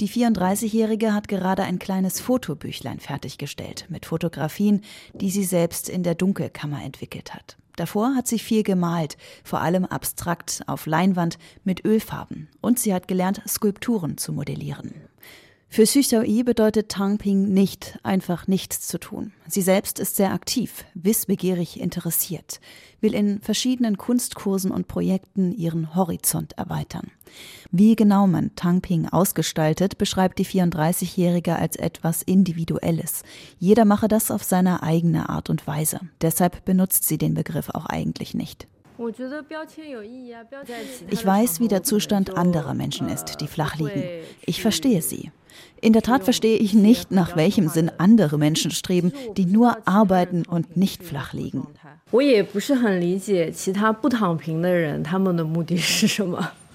Die 0.00 0.08
34-Jährige 0.10 1.14
hat 1.14 1.26
gerade 1.26 1.62
ein 1.62 1.78
kleines 1.78 2.20
Fotobüchlein 2.20 3.00
fertiggestellt 3.00 3.86
mit 3.88 4.04
Fotografien, 4.04 4.82
die 5.14 5.30
sie 5.30 5.44
selbst 5.44 5.88
in 5.88 6.02
der 6.02 6.14
Dunkelkammer 6.14 6.84
entwickelt 6.84 7.34
hat. 7.34 7.56
Davor 7.76 8.14
hat 8.14 8.26
sie 8.26 8.38
viel 8.38 8.62
gemalt, 8.62 9.16
vor 9.44 9.60
allem 9.60 9.84
abstrakt 9.84 10.62
auf 10.66 10.86
Leinwand 10.86 11.38
mit 11.64 11.84
Ölfarben. 11.84 12.48
Und 12.60 12.78
sie 12.78 12.92
hat 12.92 13.06
gelernt, 13.06 13.42
Skulpturen 13.46 14.18
zu 14.18 14.32
modellieren. 14.32 14.94
Für 15.68 15.84
Xu 15.84 16.00
Xiaoyi 16.00 16.42
bedeutet 16.42 16.88
Tangping 16.88 17.52
nicht, 17.52 17.98
einfach 18.02 18.46
nichts 18.46 18.86
zu 18.86 18.98
tun. 18.98 19.32
Sie 19.46 19.62
selbst 19.62 19.98
ist 19.98 20.16
sehr 20.16 20.32
aktiv, 20.32 20.84
wissbegierig 20.94 21.80
interessiert, 21.80 22.60
will 23.00 23.14
in 23.14 23.40
verschiedenen 23.42 23.98
Kunstkursen 23.98 24.70
und 24.70 24.88
Projekten 24.88 25.52
ihren 25.52 25.94
Horizont 25.94 26.52
erweitern. 26.56 27.10
Wie 27.72 27.94
genau 27.94 28.26
man 28.26 28.54
Tangping 28.54 29.08
ausgestaltet, 29.08 29.98
beschreibt 29.98 30.38
die 30.38 30.46
34-Jährige 30.46 31.56
als 31.56 31.76
etwas 31.76 32.22
Individuelles. 32.22 33.22
Jeder 33.58 33.84
mache 33.84 34.08
das 34.08 34.30
auf 34.30 34.44
seine 34.44 34.82
eigene 34.82 35.28
Art 35.28 35.50
und 35.50 35.66
Weise. 35.66 36.00
Deshalb 36.22 36.64
benutzt 36.64 37.04
sie 37.04 37.18
den 37.18 37.34
Begriff 37.34 37.68
auch 37.70 37.86
eigentlich 37.86 38.32
nicht. 38.32 38.66
Ich 41.10 41.26
weiß, 41.26 41.60
wie 41.60 41.68
der 41.68 41.82
Zustand 41.82 42.36
anderer 42.36 42.74
Menschen 42.74 43.08
ist, 43.08 43.40
die 43.40 43.46
flach 43.46 43.76
liegen. 43.76 44.02
Ich 44.44 44.62
verstehe 44.62 45.02
sie. 45.02 45.30
In 45.80 45.92
der 45.92 46.02
Tat 46.02 46.24
verstehe 46.24 46.58
ich 46.58 46.74
nicht, 46.74 47.10
nach 47.10 47.36
welchem 47.36 47.68
Sinn 47.68 47.90
andere 47.98 48.38
Menschen 48.38 48.70
streben, 48.70 49.12
die 49.36 49.46
nur 49.46 49.76
arbeiten 49.86 50.44
und 50.46 50.76
nicht 50.76 51.02
flach 51.02 51.32
liegen. 51.32 51.66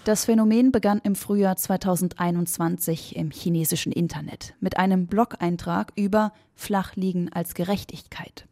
Das 0.03 0.25
Phänomen 0.25 0.71
begann 0.71 0.99
im 1.03 1.15
Frühjahr 1.15 1.57
2021 1.57 3.15
im 3.15 3.29
chinesischen 3.29 3.91
Internet 3.91 4.55
mit 4.59 4.77
einem 4.77 5.05
Blog-Eintrag 5.05 5.91
über 5.95 6.33
Flachliegen 6.55 7.31
als 7.31 7.53
Gerechtigkeit. 7.53 8.45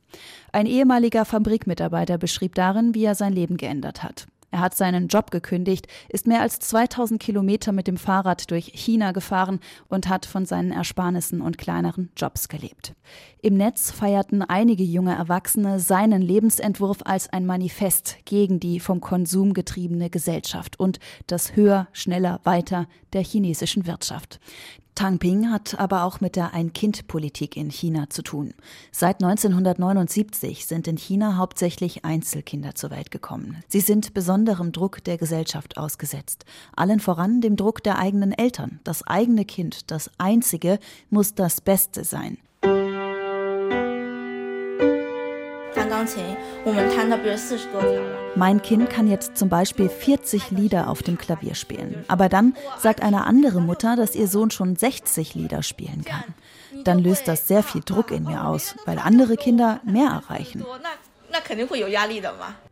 Ein 0.51 0.65
ehemaliger 0.65 1.25
Fabrikmitarbeiter 1.25 2.17
beschrieb 2.17 2.55
darin, 2.55 2.95
wie 2.95 3.05
er 3.05 3.15
sein 3.15 3.33
Leben 3.33 3.57
geändert 3.57 4.03
hat. 4.03 4.27
Er 4.51 4.61
hat 4.61 4.75
seinen 4.75 5.07
Job 5.07 5.29
gekündigt, 5.29 5.87
ist 6.07 6.25
mehr 6.25 6.41
als 6.41 6.59
2000 6.59 7.21
Kilometer 7.21 7.71
mit 7.71 7.87
dem 7.87 7.97
Fahrrad 7.97 8.49
durch 8.49 8.71
China 8.73 9.11
gefahren 9.11 9.59
und 9.89 10.09
hat 10.09 10.25
von 10.25 10.45
seinen 10.45 10.71
Ersparnissen 10.71 11.41
und 11.41 11.59
kleineren 11.59 12.09
Jobs 12.17 12.49
gelebt. 12.49 12.95
Im 13.41 13.57
Netz 13.57 13.91
feierten 13.91 14.41
einige 14.41 14.83
junge 14.83 15.15
Erwachsene 15.15 15.79
seinen 15.79 16.21
Lebensentwurf 16.21 17.01
als 17.05 17.29
ein 17.31 17.45
Manifest 17.45 18.17
gegen 18.25 18.59
die 18.59 18.79
vom 18.79 19.01
Konsum 19.01 19.53
getriebene 19.53 20.09
Gesellschaft 20.09 20.79
und 20.79 20.99
das 21.27 21.55
Höher, 21.55 21.87
Schneller, 21.93 22.39
Weiter 22.43 22.87
der 23.13 23.23
chinesischen 23.23 23.85
Wirtschaft. 23.85 24.39
Tangping 24.99 25.49
hat 25.49 25.79
aber 25.79 26.03
auch 26.03 26.19
mit 26.19 26.35
der 26.35 26.53
Ein-Kind-Politik 26.53 27.55
in 27.55 27.69
China 27.69 28.09
zu 28.09 28.21
tun. 28.21 28.53
Seit 28.91 29.23
1979 29.23 30.65
sind 30.65 30.89
in 30.89 30.97
China 30.97 31.37
hauptsächlich 31.37 32.03
Einzelkinder 32.03 32.75
zur 32.75 32.89
Welt 32.89 33.09
gekommen. 33.09 33.63
Sie 33.69 33.79
sind 33.79 34.13
besonderem 34.13 34.73
Druck 34.73 35.01
der 35.05 35.17
Gesellschaft 35.17 35.77
ausgesetzt. 35.77 36.43
Allen 36.75 36.99
voran 36.99 37.39
dem 37.39 37.55
Druck 37.55 37.81
der 37.81 37.97
eigenen 37.97 38.33
Eltern. 38.33 38.81
Das 38.83 39.07
eigene 39.07 39.45
Kind, 39.45 39.89
das 39.89 40.11
einzige, 40.17 40.79
muss 41.09 41.33
das 41.33 41.61
Beste 41.61 42.03
sein. 42.03 42.37
Mein 48.35 48.61
Kind 48.61 48.89
kann 48.89 49.07
jetzt 49.07 49.37
zum 49.37 49.49
Beispiel 49.49 49.89
40 49.89 50.51
Lieder 50.51 50.89
auf 50.89 51.03
dem 51.03 51.17
Klavier 51.17 51.55
spielen. 51.55 52.05
Aber 52.07 52.29
dann 52.29 52.55
sagt 52.77 53.01
eine 53.01 53.25
andere 53.25 53.61
Mutter, 53.61 53.95
dass 53.95 54.15
ihr 54.15 54.27
Sohn 54.27 54.51
schon 54.51 54.75
60 54.75 55.35
Lieder 55.35 55.63
spielen 55.63 56.05
kann. 56.05 56.23
Dann 56.83 56.99
löst 56.99 57.27
das 57.27 57.47
sehr 57.47 57.63
viel 57.63 57.81
Druck 57.83 58.11
in 58.11 58.23
mir 58.23 58.45
aus, 58.45 58.75
weil 58.85 58.99
andere 58.99 59.35
Kinder 59.35 59.81
mehr 59.83 60.09
erreichen. 60.09 60.63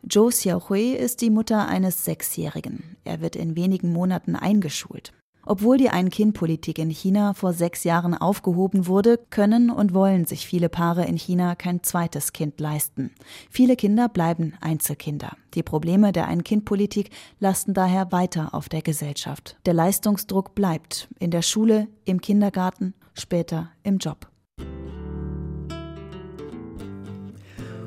Zhou 0.10 0.30
Xiaohui 0.30 0.94
ist 0.94 1.22
die 1.22 1.30
Mutter 1.30 1.68
eines 1.68 2.06
Sechsjährigen. 2.06 2.98
Er 3.04 3.22
wird 3.22 3.36
in 3.36 3.56
wenigen 3.56 3.92
Monaten 3.92 4.36
eingeschult. 4.36 5.14
Obwohl 5.50 5.78
die 5.78 5.90
Ein-Kind-Politik 5.90 6.78
in 6.78 6.90
China 6.90 7.34
vor 7.34 7.54
sechs 7.54 7.86
Jahren 7.86 8.14
aufgehoben 8.14 8.86
wurde, 8.86 9.18
können 9.30 9.70
und 9.70 9.94
wollen 9.94 10.26
sich 10.26 10.46
viele 10.46 10.68
Paare 10.68 11.06
in 11.06 11.16
China 11.16 11.56
kein 11.56 11.84
zweites 11.84 12.34
Kind 12.34 12.60
leisten. 12.60 13.12
Viele 13.50 13.78
Kinder 13.78 14.10
bleiben 14.10 14.56
Einzelkinder. 14.60 15.38
Die 15.54 15.64
Probleme 15.64 16.12
der 16.12 16.28
Ein-Kind-Politik 16.28 17.12
lasten 17.40 17.74
daher 17.74 18.12
weiter 18.12 18.54
auf 18.54 18.68
der 18.68 18.82
Gesellschaft. 18.82 19.56
Der 19.66 19.74
Leistungsdruck 19.74 20.54
bleibt 20.54 21.08
in 21.18 21.32
der 21.32 21.44
Schule, 21.44 21.88
im 22.04 22.20
Kindergarten, 22.20 22.94
später 23.14 23.72
im 23.84 24.00
Job. 24.00 24.30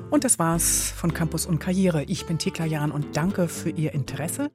Und 0.08 0.24
das 0.24 0.38
war's 0.38 0.94
von 0.96 1.12
Campus 1.12 1.44
und 1.44 1.58
Karriere. 1.58 2.04
Ich 2.04 2.24
bin 2.24 2.38
Thekla 2.38 2.64
Jahn 2.64 2.90
und 2.90 3.18
danke 3.18 3.48
für 3.48 3.68
Ihr 3.68 3.92
Interesse. 3.92 4.50